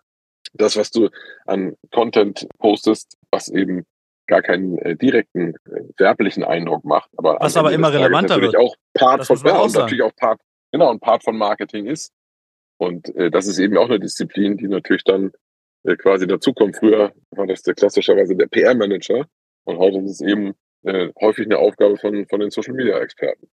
das, 0.54 0.76
was 0.76 0.90
du 0.90 1.08
an 1.46 1.76
Content 1.92 2.46
postest, 2.58 3.16
was 3.30 3.48
eben 3.48 3.84
gar 4.26 4.42
keinen 4.42 4.78
äh, 4.78 4.96
direkten 4.96 5.54
äh, 5.66 5.82
werblichen 5.98 6.44
Eindruck 6.44 6.84
macht. 6.84 7.10
Aber 7.16 7.38
Was 7.40 7.56
aber 7.56 7.72
immer 7.72 7.92
relevanter 7.92 8.34
natürlich 8.34 8.54
wird. 8.54 8.62
auch 8.62 8.76
Part 8.94 9.20
das 9.20 9.26
von 9.28 9.38
ja, 9.44 9.60
und 9.60 9.74
natürlich 9.74 10.02
auch 10.02 10.14
Part, 10.16 10.40
genau, 10.72 10.90
ein 10.90 11.00
Part 11.00 11.24
von 11.24 11.36
Marketing 11.36 11.86
ist. 11.86 12.12
Und 12.78 13.14
äh, 13.14 13.30
das 13.30 13.46
ist 13.46 13.58
eben 13.58 13.76
auch 13.78 13.86
eine 13.86 14.00
Disziplin, 14.00 14.56
die 14.56 14.68
natürlich 14.68 15.04
dann 15.04 15.32
äh, 15.86 15.96
quasi 15.96 16.26
dazukommt. 16.26 16.76
Früher 16.76 17.12
war 17.30 17.46
das 17.46 17.62
der 17.62 17.74
klassischerweise 17.74 18.36
der 18.36 18.46
PR-Manager 18.46 19.26
und 19.64 19.78
heute 19.78 19.98
ist 19.98 20.10
es 20.10 20.20
eben 20.20 20.54
äh, 20.82 21.10
häufig 21.20 21.46
eine 21.46 21.58
Aufgabe 21.58 21.96
von, 21.96 22.26
von 22.26 22.40
den 22.40 22.50
Social-Media-Experten. 22.50 23.48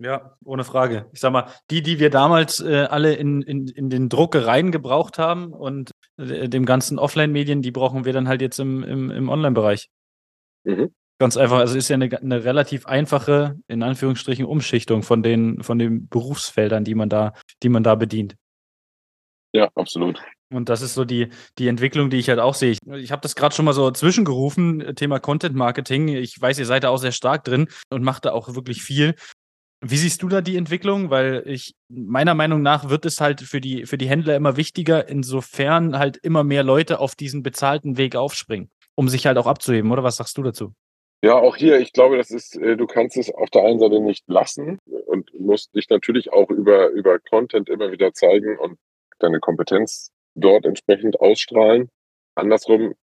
Ja, 0.00 0.36
ohne 0.44 0.62
Frage. 0.62 1.06
Ich 1.12 1.18
sag 1.18 1.32
mal, 1.32 1.50
die, 1.70 1.82
die 1.82 1.98
wir 1.98 2.10
damals 2.10 2.60
äh, 2.60 2.86
alle 2.88 3.14
in, 3.14 3.42
in, 3.42 3.66
in 3.66 3.90
den 3.90 4.08
Druckereien 4.08 4.70
gebraucht 4.70 5.18
haben 5.18 5.52
und 5.52 5.90
äh, 6.18 6.48
dem 6.48 6.66
ganzen 6.66 7.00
Offline-Medien, 7.00 7.62
die 7.62 7.72
brauchen 7.72 8.04
wir 8.04 8.12
dann 8.12 8.28
halt 8.28 8.40
jetzt 8.40 8.60
im, 8.60 8.84
im, 8.84 9.10
im 9.10 9.28
Online-Bereich. 9.28 9.88
Mhm. 10.64 10.94
Ganz 11.18 11.36
einfach, 11.36 11.58
also 11.58 11.76
ist 11.76 11.88
ja 11.88 11.94
eine, 11.94 12.16
eine 12.16 12.44
relativ 12.44 12.86
einfache, 12.86 13.58
in 13.66 13.82
Anführungsstrichen, 13.82 14.44
Umschichtung 14.44 15.02
von 15.02 15.24
den, 15.24 15.64
von 15.64 15.80
den 15.80 16.08
Berufsfeldern, 16.08 16.84
die 16.84 16.94
man 16.94 17.08
da, 17.08 17.32
die 17.64 17.68
man 17.68 17.82
da 17.82 17.96
bedient. 17.96 18.36
Ja, 19.52 19.68
absolut. 19.74 20.22
Und 20.52 20.68
das 20.68 20.82
ist 20.82 20.94
so 20.94 21.04
die, 21.04 21.28
die 21.58 21.68
Entwicklung, 21.68 22.10
die 22.10 22.18
ich 22.18 22.28
halt 22.28 22.38
auch 22.38 22.54
sehe. 22.54 22.72
Ich, 22.72 22.78
ich 22.86 23.12
habe 23.12 23.22
das 23.22 23.34
gerade 23.34 23.54
schon 23.54 23.64
mal 23.64 23.74
so 23.74 23.90
zwischengerufen, 23.90 24.94
Thema 24.96 25.20
Content 25.20 25.54
Marketing. 25.54 26.08
Ich 26.08 26.40
weiß, 26.40 26.58
ihr 26.58 26.66
seid 26.66 26.84
da 26.84 26.88
auch 26.88 26.98
sehr 26.98 27.12
stark 27.12 27.44
drin 27.44 27.68
und 27.90 28.02
macht 28.02 28.24
da 28.24 28.32
auch 28.32 28.54
wirklich 28.54 28.82
viel. 28.82 29.14
Wie 29.80 29.96
siehst 29.96 30.22
du 30.22 30.28
da 30.28 30.40
die 30.40 30.56
Entwicklung? 30.56 31.10
Weil 31.10 31.42
ich, 31.46 31.74
meiner 31.88 32.34
Meinung 32.34 32.62
nach, 32.62 32.88
wird 32.88 33.04
es 33.04 33.20
halt 33.20 33.42
für 33.42 33.60
die, 33.60 33.86
für 33.86 33.98
die 33.98 34.08
Händler 34.08 34.36
immer 34.36 34.56
wichtiger, 34.56 35.08
insofern 35.08 35.98
halt 35.98 36.16
immer 36.16 36.44
mehr 36.44 36.64
Leute 36.64 36.98
auf 36.98 37.14
diesen 37.14 37.42
bezahlten 37.42 37.96
Weg 37.96 38.16
aufspringen 38.16 38.70
um 38.98 39.08
sich 39.08 39.26
halt 39.26 39.38
auch 39.38 39.46
abzuheben, 39.46 39.92
oder 39.92 40.02
was 40.02 40.16
sagst 40.16 40.36
du 40.38 40.42
dazu? 40.42 40.74
Ja, 41.22 41.34
auch 41.34 41.54
hier, 41.54 41.78
ich 41.78 41.92
glaube, 41.92 42.16
das 42.16 42.32
ist, 42.32 42.56
äh, 42.56 42.76
du 42.76 42.86
kannst 42.88 43.16
es 43.16 43.32
auf 43.32 43.48
der 43.50 43.62
einen 43.62 43.78
Seite 43.78 44.00
nicht 44.00 44.24
lassen 44.28 44.80
und 45.06 45.30
musst 45.38 45.72
dich 45.76 45.88
natürlich 45.88 46.32
auch 46.32 46.50
über, 46.50 46.88
über 46.88 47.20
Content 47.20 47.68
immer 47.68 47.92
wieder 47.92 48.12
zeigen 48.12 48.58
und 48.58 48.76
deine 49.20 49.38
Kompetenz 49.38 50.10
dort 50.40 50.64
entsprechend 50.64 51.20
ausstrahlen. 51.20 51.90
Andersrum 52.34 52.94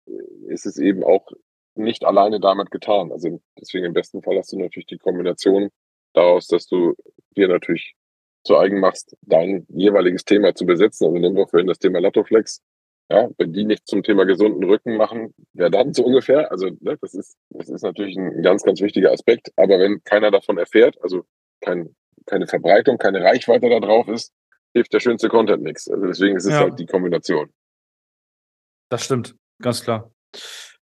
ist 0.47 0.65
es 0.65 0.77
eben 0.77 1.03
auch 1.03 1.27
nicht 1.75 2.05
alleine 2.05 2.39
damit 2.39 2.71
getan. 2.71 3.11
Also 3.11 3.41
deswegen 3.59 3.85
im 3.85 3.93
besten 3.93 4.21
Fall 4.21 4.37
hast 4.37 4.53
du 4.53 4.57
natürlich 4.57 4.87
die 4.87 4.97
Kombination 4.97 5.69
daraus, 6.13 6.47
dass 6.47 6.67
du 6.67 6.95
dir 7.35 7.47
natürlich 7.47 7.95
zu 8.43 8.57
eigen 8.57 8.79
machst, 8.79 9.15
dein 9.21 9.65
jeweiliges 9.69 10.23
Thema 10.23 10.55
zu 10.55 10.65
besetzen. 10.65 11.05
Also 11.05 11.17
nehmen 11.17 11.35
wir 11.35 11.47
vorhin 11.47 11.67
das 11.67 11.79
Thema 11.79 11.99
Lattoflex. 11.99 12.61
Ja, 13.09 13.29
wenn 13.37 13.53
die 13.53 13.65
nicht 13.65 13.87
zum 13.87 14.01
Thema 14.01 14.25
gesunden 14.25 14.63
Rücken 14.63 14.97
machen, 14.97 15.35
wer 15.53 15.69
dann 15.69 15.93
so 15.93 16.05
ungefähr? 16.05 16.51
Also 16.51 16.69
ne, 16.79 16.97
das 16.99 17.13
ist 17.13 17.37
das 17.49 17.69
ist 17.69 17.83
natürlich 17.83 18.17
ein 18.17 18.41
ganz 18.41 18.63
ganz 18.63 18.81
wichtiger 18.81 19.11
Aspekt. 19.11 19.51
Aber 19.57 19.77
wenn 19.79 20.03
keiner 20.03 20.31
davon 20.31 20.57
erfährt, 20.57 20.97
also 21.03 21.23
kein, 21.61 21.95
keine 22.25 22.47
Verbreitung, 22.47 22.97
keine 22.97 23.23
Reichweite 23.23 23.69
da 23.69 23.79
drauf 23.79 24.07
ist, 24.07 24.33
hilft 24.75 24.93
der 24.93 24.99
schönste 24.99 25.29
Content 25.29 25.63
nichts. 25.63 25.89
Also 25.89 26.05
deswegen 26.05 26.35
ist 26.35 26.45
es 26.45 26.51
ja. 26.51 26.59
halt 26.59 26.77
die 26.77 26.85
Kombination. 26.85 27.51
Das 28.89 29.05
stimmt, 29.05 29.35
ganz 29.61 29.81
klar. 29.81 30.11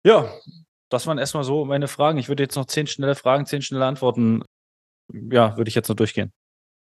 Ja, 0.04 0.32
das 0.88 1.06
waren 1.06 1.18
erstmal 1.18 1.44
so 1.44 1.64
meine 1.66 1.86
Fragen. 1.86 2.18
Ich 2.18 2.28
würde 2.28 2.42
jetzt 2.42 2.56
noch 2.56 2.64
zehn 2.64 2.86
schnelle 2.86 3.14
Fragen, 3.14 3.44
zehn 3.44 3.60
schnelle 3.60 3.84
Antworten. 3.84 4.42
Ja, 5.12 5.56
würde 5.56 5.68
ich 5.68 5.74
jetzt 5.74 5.88
noch 5.88 5.96
durchgehen. 5.96 6.32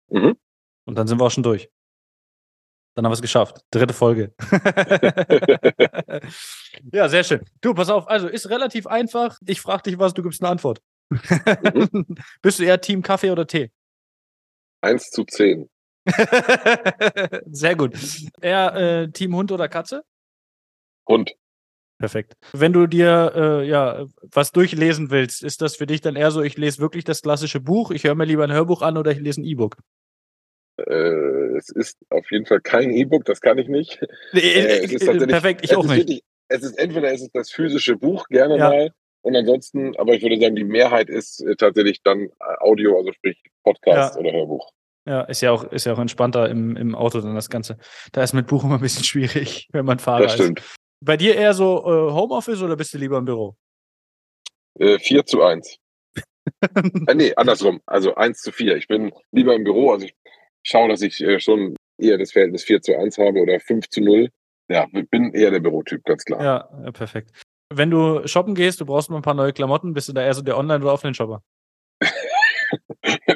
Mhm. 0.09 0.37
Und 0.87 0.95
dann 0.95 1.09
sind 1.09 1.19
wir 1.19 1.25
auch 1.25 1.31
schon 1.31 1.43
durch. 1.43 1.69
Dann 2.95 3.05
haben 3.05 3.11
wir 3.11 3.17
es 3.17 3.23
geschafft. 3.23 3.61
Dritte 3.71 3.93
Folge. 3.93 4.33
ja, 6.93 7.09
sehr 7.09 7.25
schön. 7.25 7.45
Du, 7.61 7.75
pass 7.75 7.91
auf, 7.91 8.09
also 8.09 8.29
ist 8.29 8.49
relativ 8.49 8.87
einfach. 8.87 9.39
Ich 9.45 9.61
frage 9.61 9.83
dich 9.83 9.99
was, 9.99 10.15
du 10.15 10.23
gibst 10.23 10.41
eine 10.41 10.51
Antwort. 10.51 10.81
Mhm. 11.11 12.17
Bist 12.43 12.61
du 12.61 12.63
eher 12.65 12.81
Team 12.81 13.03
Kaffee 13.03 13.33
oder 13.33 13.47
Tee? 13.47 13.71
Eins 14.81 15.11
zu 15.11 15.25
zehn. 15.25 15.69
sehr 17.47 17.77
gut. 17.77 17.95
Eher 18.41 18.75
äh, 18.75 19.11
Team 19.11 19.35
Hund 19.35 19.53
oder 19.53 19.69
Katze? 19.69 20.05
Hund. 21.09 21.35
Perfekt. 21.99 22.35
Wenn 22.53 22.73
du 22.73 22.87
dir 22.87 23.33
äh, 23.35 23.69
ja 23.69 24.07
was 24.21 24.53
durchlesen 24.53 25.11
willst, 25.11 25.43
ist 25.43 25.63
das 25.63 25.77
für 25.77 25.87
dich 25.87 26.03
dann 26.03 26.17
eher 26.17 26.31
so, 26.31 26.43
ich 26.43 26.59
lese 26.59 26.81
wirklich 26.81 27.05
das 27.05 27.23
klassische 27.23 27.61
Buch, 27.61 27.91
ich 27.91 28.05
höre 28.05 28.15
mir 28.15 28.27
lieber 28.27 28.45
ein 28.45 28.53
Hörbuch 28.53 28.83
an 28.83 28.99
oder 28.99 29.13
ich 29.13 29.19
lese 29.19 29.41
ein 29.41 29.45
E-Book? 29.45 29.77
Äh, 30.77 31.57
es 31.57 31.71
ist 31.71 31.97
auf 32.11 32.31
jeden 32.31 32.45
Fall 32.45 32.61
kein 32.61 32.91
E-Book, 32.91 33.25
das 33.25 33.41
kann 33.41 33.57
ich 33.57 33.69
nicht. 33.69 33.99
Nee, 34.33 34.41
äh, 34.41 34.85
es 34.85 34.93
ist 34.93 35.09
äh, 35.09 35.27
perfekt, 35.27 35.63
ich 35.65 35.75
auch 35.75 35.85
nicht. 35.85 35.97
Wirklich, 35.97 36.23
es 36.49 36.63
ist 36.63 36.79
entweder 36.79 37.13
es 37.13 37.23
ist 37.23 37.35
das 37.35 37.51
physische 37.51 37.97
Buch 37.97 38.29
gerne 38.29 38.59
ja. 38.59 38.69
mal 38.69 38.91
und 39.23 39.35
ansonsten, 39.35 39.97
aber 39.97 40.13
ich 40.13 40.23
würde 40.23 40.39
sagen, 40.39 40.55
die 40.55 40.65
Mehrheit 40.65 41.09
ist 41.09 41.41
äh, 41.41 41.57
tatsächlich 41.57 42.03
dann 42.03 42.27
äh, 42.27 42.31
Audio, 42.61 42.99
also 42.99 43.13
sprich 43.13 43.43
Podcast 43.65 44.17
ja. 44.17 44.21
oder 44.21 44.33
Hörbuch. 44.33 44.71
Ja, 45.07 45.23
ist 45.23 45.41
ja 45.41 45.53
auch, 45.53 45.65
ist 45.65 45.87
ja 45.87 45.93
auch 45.93 45.99
entspannter 45.99 46.49
im, 46.49 46.77
im 46.77 46.95
Auto 46.95 47.21
dann 47.21 47.35
das 47.35 47.49
Ganze. 47.49 47.79
Da 48.13 48.23
ist 48.23 48.33
mit 48.33 48.49
Buch 48.49 48.65
immer 48.65 48.75
ein 48.75 48.81
bisschen 48.81 49.05
schwierig, 49.05 49.69
wenn 49.73 49.85
man 49.85 49.99
Fahrer 49.99 50.25
das 50.25 50.35
stimmt. 50.35 50.61
ist. 50.61 50.77
Bei 51.01 51.17
dir 51.17 51.37
eher 51.37 51.55
so 51.55 51.79
äh, 51.85 52.13
Homeoffice 52.13 52.63
oder 52.63 52.77
bist 52.77 52.93
du 52.95 52.99
lieber 52.99 53.19
im 53.19 53.25
Büro? 53.25 53.57
Äh, 54.79 54.99
4 54.99 55.25
zu 55.27 55.43
1. 55.43 55.79
äh, 57.07 57.15
nee, 57.15 57.35
andersrum. 57.37 57.81
Also 57.87 58.15
1 58.15 58.41
zu 58.41 58.51
4. 58.51 58.77
Ich 58.77 58.89
bin 58.89 59.13
lieber 59.31 59.55
im 59.55 59.65
Büro. 59.65 59.93
Also 59.93 60.07
ich 60.07 60.15
schaue, 60.65 60.89
dass 60.89 61.03
ich 61.03 61.21
äh, 61.21 61.39
schon 61.39 61.77
eher 61.99 62.19
das 62.19 62.33
Verhältnis 62.33 62.65
4 62.65 62.83
zu 62.83 62.99
1 62.99 63.19
habe 63.19 63.41
oder 63.41 63.61
5 63.61 63.89
zu 63.89 64.01
0. 64.01 64.31
Ja, 64.69 64.87
bin 64.91 65.33
eher 65.33 65.53
der 65.53 65.61
Bürotyp, 65.61 66.05
ganz 66.05 66.25
klar. 66.25 66.43
Ja, 66.43 66.91
perfekt. 66.91 67.31
Wenn 67.73 67.91
du 67.91 68.27
shoppen 68.27 68.55
gehst, 68.55 68.81
du 68.81 68.87
brauchst 68.87 69.11
mal 69.11 69.17
ein 69.17 69.23
paar 69.23 69.35
neue 69.35 69.53
Klamotten, 69.53 69.93
bist 69.93 70.09
du 70.09 70.13
da 70.13 70.23
eher 70.23 70.35
so 70.35 70.43
der 70.43 70.59
Online- 70.59 70.83
oder 70.83 70.95
Offline-Shopper? 70.95 71.43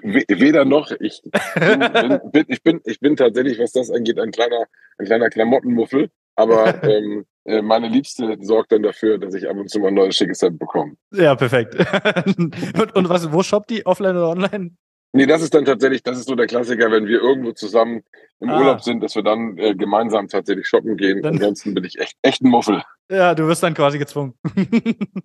Weder 0.02 0.64
noch. 0.64 0.90
Ich 1.00 1.22
bin, 1.22 2.20
bin, 2.32 2.44
ich, 2.48 2.62
bin, 2.62 2.80
ich 2.84 3.00
bin 3.00 3.16
tatsächlich, 3.16 3.58
was 3.58 3.72
das 3.72 3.90
angeht, 3.90 4.18
ein 4.18 4.30
kleiner, 4.30 4.64
ein 4.98 5.06
kleiner 5.06 5.28
Klamottenmuffel. 5.30 6.10
Aber 6.36 6.82
ähm, 6.84 7.26
äh, 7.44 7.62
meine 7.62 7.88
Liebste 7.88 8.36
sorgt 8.40 8.72
dann 8.72 8.82
dafür, 8.82 9.18
dass 9.18 9.34
ich 9.34 9.48
ab 9.48 9.56
und 9.56 9.70
zu 9.70 9.80
mal 9.80 9.88
ein 9.88 9.94
neues 9.94 10.16
schickes 10.16 10.38
Set 10.38 10.58
bekomme. 10.58 10.94
Ja, 11.12 11.34
perfekt. 11.34 11.74
und, 12.36 12.96
und 12.96 13.08
was, 13.08 13.32
wo 13.32 13.42
shoppt 13.42 13.70
die? 13.70 13.84
Offline 13.86 14.16
oder 14.16 14.30
online? 14.30 14.72
Nee, 15.12 15.26
das 15.26 15.42
ist 15.42 15.54
dann 15.54 15.64
tatsächlich, 15.64 16.02
das 16.04 16.18
ist 16.18 16.28
so 16.28 16.36
der 16.36 16.46
Klassiker, 16.46 16.90
wenn 16.92 17.06
wir 17.06 17.20
irgendwo 17.20 17.52
zusammen 17.52 18.02
im 18.38 18.48
ah. 18.48 18.58
Urlaub 18.58 18.80
sind, 18.80 19.02
dass 19.02 19.16
wir 19.16 19.24
dann 19.24 19.58
äh, 19.58 19.74
gemeinsam 19.74 20.28
tatsächlich 20.28 20.68
shoppen 20.68 20.96
gehen. 20.96 21.20
Dann 21.22 21.34
Ansonsten 21.34 21.74
bin 21.74 21.84
ich 21.84 21.98
echt, 21.98 22.16
echt 22.22 22.42
ein 22.42 22.48
Muffel. 22.48 22.82
Ja, 23.10 23.34
du 23.34 23.46
wirst 23.48 23.62
dann 23.62 23.74
quasi 23.74 23.98
gezwungen. 23.98 24.34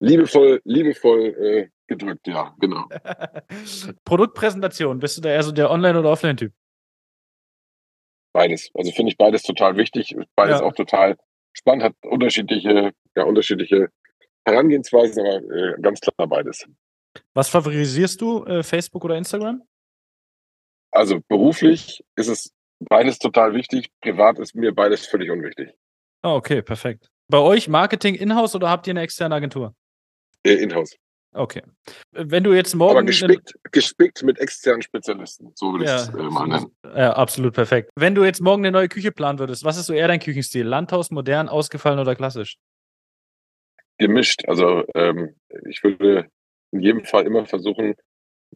liebevoll, 0.00 0.60
liebevoll 0.64 1.22
äh, 1.40 1.68
gedrückt, 1.86 2.26
ja, 2.26 2.54
genau. 2.58 2.88
Produktpräsentation, 4.04 4.98
bist 4.98 5.16
du 5.16 5.22
da 5.22 5.30
eher 5.30 5.42
so 5.42 5.52
der 5.52 5.70
Online- 5.70 5.98
oder 5.98 6.10
Offline-Typ? 6.10 6.52
Beides. 8.32 8.70
Also 8.74 8.90
finde 8.90 9.12
ich 9.12 9.16
beides 9.16 9.42
total 9.42 9.76
wichtig, 9.76 10.16
beides 10.34 10.60
ja. 10.60 10.66
auch 10.66 10.74
total 10.74 11.16
spannend, 11.52 11.84
hat 11.84 11.94
unterschiedliche, 12.02 12.92
ja, 13.14 13.24
unterschiedliche 13.24 13.88
Herangehensweisen, 14.44 15.24
aber 15.24 15.36
äh, 15.54 15.80
ganz 15.80 16.00
klar 16.00 16.26
beides. 16.26 16.66
Was 17.32 17.48
favorisierst 17.48 18.20
du, 18.20 18.44
äh, 18.44 18.62
Facebook 18.62 19.04
oder 19.04 19.16
Instagram? 19.16 19.62
Also 20.90 21.20
beruflich 21.28 22.04
ist 22.16 22.28
es 22.28 22.52
beides 22.80 23.18
total 23.18 23.54
wichtig, 23.54 23.88
privat 24.00 24.38
ist 24.38 24.54
mir 24.54 24.74
beides 24.74 25.06
völlig 25.06 25.30
unwichtig. 25.30 25.70
Oh, 26.22 26.34
okay, 26.36 26.62
perfekt. 26.62 27.08
Bei 27.28 27.38
euch 27.38 27.68
Marketing 27.68 28.14
in-house 28.14 28.54
oder 28.54 28.68
habt 28.68 28.86
ihr 28.86 28.92
eine 28.92 29.02
externe 29.02 29.34
Agentur? 29.34 29.74
Äh, 30.44 30.54
in-house. 30.54 30.96
Okay. 31.34 31.62
Wenn 32.12 32.44
du 32.44 32.52
jetzt 32.52 32.74
morgen. 32.74 32.96
Aber 32.96 33.04
gespickt, 33.04 33.54
gespickt 33.72 34.22
mit 34.22 34.38
externen 34.38 34.82
Spezialisten, 34.82 35.50
so 35.54 35.72
würde 35.72 35.84
ja, 35.84 35.96
ich 35.96 36.02
es 36.02 36.08
äh, 36.08 36.22
mal 36.22 36.46
nennen. 36.46 36.70
Ja, 36.84 37.12
absolut 37.14 37.54
perfekt. 37.54 37.90
Wenn 37.96 38.14
du 38.14 38.24
jetzt 38.24 38.40
morgen 38.40 38.64
eine 38.64 38.70
neue 38.70 38.88
Küche 38.88 39.10
planen 39.10 39.40
würdest, 39.40 39.64
was 39.64 39.76
ist 39.76 39.86
so 39.86 39.92
eher 39.92 40.08
dein 40.08 40.20
Küchenstil? 40.20 40.64
Landhaus, 40.64 41.10
modern, 41.10 41.48
ausgefallen 41.48 41.98
oder 41.98 42.14
klassisch? 42.14 42.56
Gemischt. 43.98 44.44
Also 44.46 44.84
ähm, 44.94 45.34
ich 45.68 45.82
würde 45.82 46.28
in 46.70 46.80
jedem 46.80 47.04
Fall 47.04 47.26
immer 47.26 47.46
versuchen, 47.46 47.94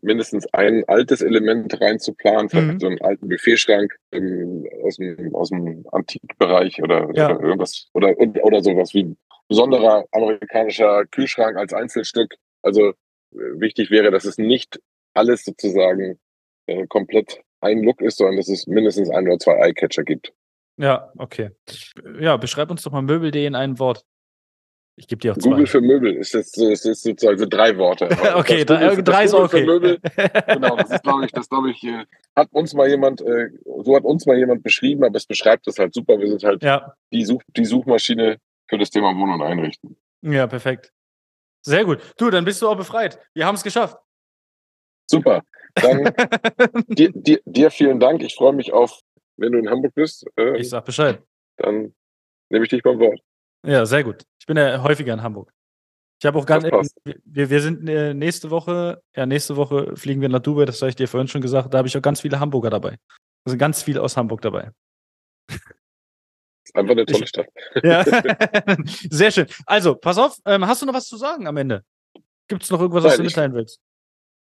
mindestens 0.02 0.46
ein 0.52 0.84
altes 0.86 1.22
Element 1.22 1.80
reinzuplanen, 1.80 2.48
vielleicht 2.48 2.74
mhm. 2.74 2.80
so 2.80 2.86
einen 2.86 3.00
alten 3.00 3.28
Buffetschrank 3.28 3.96
im, 4.12 4.66
aus, 4.84 4.96
dem, 4.96 5.34
aus 5.34 5.48
dem 5.50 5.84
Antikbereich 5.90 6.80
oder, 6.82 7.10
ja. 7.14 7.30
oder 7.30 7.40
irgendwas 7.40 7.88
oder, 7.94 8.14
oder 8.18 8.62
sowas 8.62 8.94
wie 8.94 9.04
ein 9.04 9.18
besonderer 9.48 10.04
amerikanischer 10.12 11.06
Kühlschrank 11.06 11.56
als 11.56 11.72
Einzelstück. 11.72 12.36
Also 12.62 12.90
äh, 12.90 12.94
wichtig 13.33 13.90
wäre, 13.90 14.11
dass 14.11 14.25
es 14.25 14.38
nicht 14.38 14.81
alles 15.14 15.44
sozusagen 15.44 16.18
äh, 16.66 16.87
komplett 16.87 17.40
ein 17.61 17.83
Look 17.83 18.01
ist, 18.01 18.18
sondern 18.18 18.37
dass 18.37 18.49
es 18.49 18.66
mindestens 18.66 19.11
ein 19.11 19.27
oder 19.27 19.38
zwei 19.38 19.55
Eyecatcher 19.55 20.05
gibt. 20.05 20.33
Ja, 20.77 21.12
okay. 21.18 21.51
Ja, 22.21 22.37
beschreib 22.37 22.71
uns 22.71 22.83
doch 22.83 22.92
mal 22.92 23.03
Möbel.de 23.03 23.44
in 23.44 23.57
einem 23.57 23.79
Wort. 23.79 24.05
Ich 24.99 25.07
gebe 25.07 25.21
dir 25.21 25.33
auch 25.33 25.38
zwei. 25.38 25.51
Google 25.51 25.66
für 25.66 25.81
Möbel 25.81 26.16
ist 26.16 26.35
jetzt 26.35 26.59
ist, 26.59 26.85
ist 26.85 27.03
sozusagen 27.03 27.38
so 27.38 27.47
drei 27.47 27.77
Worte. 27.79 28.09
okay, 28.35 28.64
da, 28.64 28.90
für, 28.90 29.03
drei 29.03 29.25
ist 29.25 29.35
okay. 29.35 29.64
Möbel, 29.64 30.01
genau, 30.49 30.77
das 30.77 30.90
ist 30.90 31.03
glaube 31.05 31.25
ich, 31.25 31.33
das 31.33 31.49
glaube 31.49 31.71
ich, 31.71 31.85
äh, 31.85 32.05
hat 32.35 32.49
uns 32.53 32.75
mal 32.75 32.88
jemand, 32.88 33.21
äh, 33.21 33.51
so 33.85 33.94
hat 33.94 34.03
uns 34.03 34.27
mal 34.27 34.37
jemand 34.37 34.64
beschrieben, 34.64 35.05
aber 35.05 35.16
es 35.16 35.27
beschreibt 35.27 35.68
das 35.68 35.79
halt 35.79 35.94
super. 35.94 36.18
Wir 36.18 36.29
sind 36.29 36.42
halt 36.42 36.62
ja. 36.64 36.94
die, 37.12 37.25
Such, 37.25 37.42
die 37.57 37.64
Suchmaschine 37.64 38.38
für 38.68 38.79
das 38.79 38.90
Thema 38.90 39.14
Wohnen 39.16 39.35
und 39.35 39.42
Einrichten. 39.42 39.97
Ja, 40.23 40.49
perfekt. 40.49 40.92
Sehr 41.68 41.85
gut. 41.85 42.00
Du, 42.16 42.31
dann 42.31 42.46
bist 42.46 42.62
du 42.62 42.68
auch 42.68 42.76
befreit. 42.76 43.20
Wir 43.35 43.44
haben 43.44 43.54
es 43.54 43.62
geschafft. 43.62 43.98
Super. 45.07 45.42
Dann 45.74 46.04
dir, 46.88 47.12
dir, 47.12 47.40
dir, 47.44 47.70
vielen 47.70 48.00
Dank. 48.00 48.22
Ich 48.22 48.35
freue 48.35 48.54
mich 48.54 48.72
auf, 48.72 49.00
wenn 49.37 49.52
du 49.52 49.59
in 49.59 49.68
Hamburg 49.68 49.94
bist. 49.94 50.26
Äh, 50.38 50.57
ich 50.59 50.70
sag 50.70 50.87
Bescheid. 50.87 51.22
Dann 51.59 51.94
nehme 52.48 52.64
ich 52.64 52.70
dich 52.70 52.83
beim 52.83 52.98
Wort. 52.98 53.20
Ja, 53.66 53.85
sehr 53.85 54.02
gut. 54.02 54.24
Ich 54.40 54.46
bin 54.46 54.57
ja 54.57 54.83
häufiger 54.83 55.12
in 55.12 55.22
Hamburg. 55.22 55.52
Ich 56.20 56.26
habe 56.26 56.38
auch 56.38 56.46
ganz, 56.46 56.64
wir, 57.04 57.50
wir 57.50 57.61
sind 57.61 57.87
äh, 57.87 58.14
nächste 58.14 58.50
Woche, 58.50 59.02
ja, 59.14 59.26
nächste 59.26 59.57
Woche 59.57 59.94
fliegen 59.94 60.22
wir 60.22 60.28
nach 60.31 60.40
Dubai, 60.40 60.64
das 60.64 60.81
habe 60.81 60.88
ich 60.88 60.96
dir 60.96 61.07
vorhin 61.07 61.28
schon 61.28 61.42
gesagt. 61.42 61.72
Da 61.72 61.78
habe 61.78 61.87
ich 61.87 61.96
auch 61.96 62.02
ganz 62.02 62.22
viele 62.22 62.40
Hamburger 62.40 62.70
dabei. 62.70 62.96
Also 63.44 63.59
ganz 63.59 63.83
viele 63.83 64.02
aus 64.02 64.16
Hamburg 64.16 64.40
dabei. 64.40 64.72
Einfach 66.74 66.92
eine 66.92 67.07
tolle 67.07 67.26
Stadt. 67.26 67.48
Ja, 67.83 68.04
sehr 69.11 69.31
schön. 69.31 69.46
Also, 69.66 69.94
pass 69.94 70.18
auf, 70.18 70.38
ähm, 70.46 70.66
hast 70.66 70.83
du 70.83 70.87
noch 70.87 70.94
was 70.94 71.07
zu 71.07 71.16
sagen 71.16 71.46
am 71.46 71.57
Ende? 71.57 71.85
Gibt 72.48 72.62
es 72.62 72.70
noch 72.70 72.81
irgendwas, 72.81 73.04
Nein, 73.04 73.11
was 73.11 73.16
du 73.18 73.22
mitteilen 73.24 73.54
willst? 73.54 73.81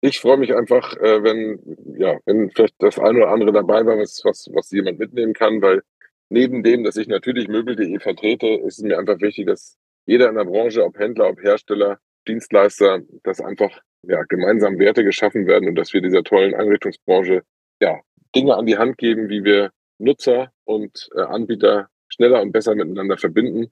Ich 0.01 0.19
freue 0.19 0.37
mich 0.37 0.55
einfach, 0.55 0.95
äh, 0.97 1.23
wenn, 1.23 1.59
ja, 1.97 2.17
wenn 2.25 2.51
vielleicht 2.51 2.75
das 2.79 2.99
eine 2.99 3.19
oder 3.19 3.29
andere 3.29 3.51
dabei 3.51 3.85
war, 3.85 3.97
was, 3.97 4.21
was, 4.23 4.47
was 4.53 4.69
jemand 4.71 4.99
mitnehmen 4.99 5.33
kann, 5.33 5.61
weil 5.61 5.81
neben 6.29 6.63
dem, 6.63 6.83
dass 6.83 6.97
ich 6.97 7.07
natürlich 7.07 7.47
Möbel.de 7.47 7.99
vertrete, 7.99 8.47
ist 8.47 8.77
es 8.77 8.83
mir 8.83 8.99
einfach 8.99 9.19
wichtig, 9.21 9.47
dass 9.47 9.77
jeder 10.05 10.29
in 10.29 10.35
der 10.35 10.45
Branche, 10.45 10.83
ob 10.83 10.97
Händler, 10.99 11.29
ob 11.29 11.41
Hersteller, 11.41 11.99
Dienstleister, 12.27 13.01
dass 13.23 13.41
einfach 13.41 13.71
ja, 14.03 14.23
gemeinsam 14.23 14.77
Werte 14.77 15.03
geschaffen 15.03 15.47
werden 15.47 15.69
und 15.69 15.75
dass 15.75 15.93
wir 15.93 16.01
dieser 16.01 16.23
tollen 16.23 16.53
Einrichtungsbranche 16.53 17.43
ja, 17.81 17.99
Dinge 18.35 18.55
an 18.55 18.65
die 18.65 18.77
Hand 18.77 18.97
geben, 18.97 19.29
wie 19.29 19.43
wir 19.43 19.71
Nutzer 19.97 20.51
und 20.65 21.09
äh, 21.15 21.21
Anbieter 21.21 21.89
schneller 22.15 22.41
und 22.41 22.51
besser 22.51 22.75
miteinander 22.75 23.17
verbinden, 23.17 23.71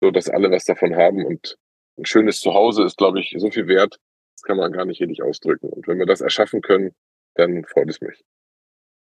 so 0.00 0.10
dass 0.10 0.28
alle 0.28 0.50
was 0.50 0.64
davon 0.64 0.96
haben. 0.96 1.24
Und 1.24 1.58
ein 1.98 2.06
schönes 2.06 2.40
Zuhause 2.40 2.84
ist, 2.84 2.96
glaube 2.96 3.20
ich, 3.20 3.34
so 3.36 3.50
viel 3.50 3.66
wert, 3.66 3.98
das 4.34 4.42
kann 4.42 4.56
man 4.56 4.72
gar 4.72 4.84
nicht 4.84 5.00
richtig 5.00 5.22
ausdrücken. 5.22 5.68
Und 5.68 5.86
wenn 5.86 5.98
wir 5.98 6.06
das 6.06 6.20
erschaffen 6.20 6.62
können, 6.62 6.92
dann 7.34 7.64
freut 7.64 7.90
es 7.90 8.00
mich. 8.00 8.24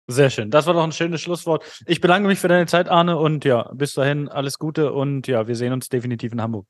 Sehr 0.07 0.29
schön. 0.29 0.51
Das 0.51 0.67
war 0.67 0.75
doch 0.75 0.83
ein 0.83 0.91
schönes 0.91 1.21
Schlusswort. 1.21 1.81
Ich 1.87 1.99
bedanke 1.99 2.27
mich 2.27 2.37
für 2.37 2.47
deine 2.47 2.67
Zeit, 2.67 2.89
Arne, 2.89 3.17
und 3.17 3.43
ja, 3.43 3.71
bis 3.73 3.95
dahin 3.95 4.29
alles 4.29 4.59
Gute 4.59 4.93
und 4.93 5.27
ja, 5.27 5.47
wir 5.47 5.55
sehen 5.55 5.73
uns 5.73 5.89
definitiv 5.89 6.31
in 6.31 6.41
Hamburg. 6.41 6.67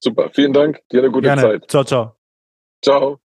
Super, 0.00 0.30
vielen 0.30 0.52
Dank. 0.52 0.80
Dir 0.90 1.00
eine 1.00 1.10
gute 1.10 1.26
Gerne. 1.28 1.42
Zeit. 1.42 1.70
Ciao, 1.70 1.84
ciao. 1.84 2.16
Ciao. 2.84 3.20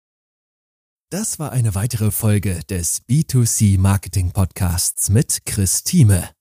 Das 1.10 1.40
war 1.40 1.52
eine 1.52 1.76
weitere 1.76 2.12
Folge 2.12 2.62
des 2.70 3.06
B2C 3.08 3.78
Marketing 3.78 4.32
Podcasts 4.32 5.10
mit 5.10 5.46
Chris 5.46 5.84
Thieme. 5.84 6.40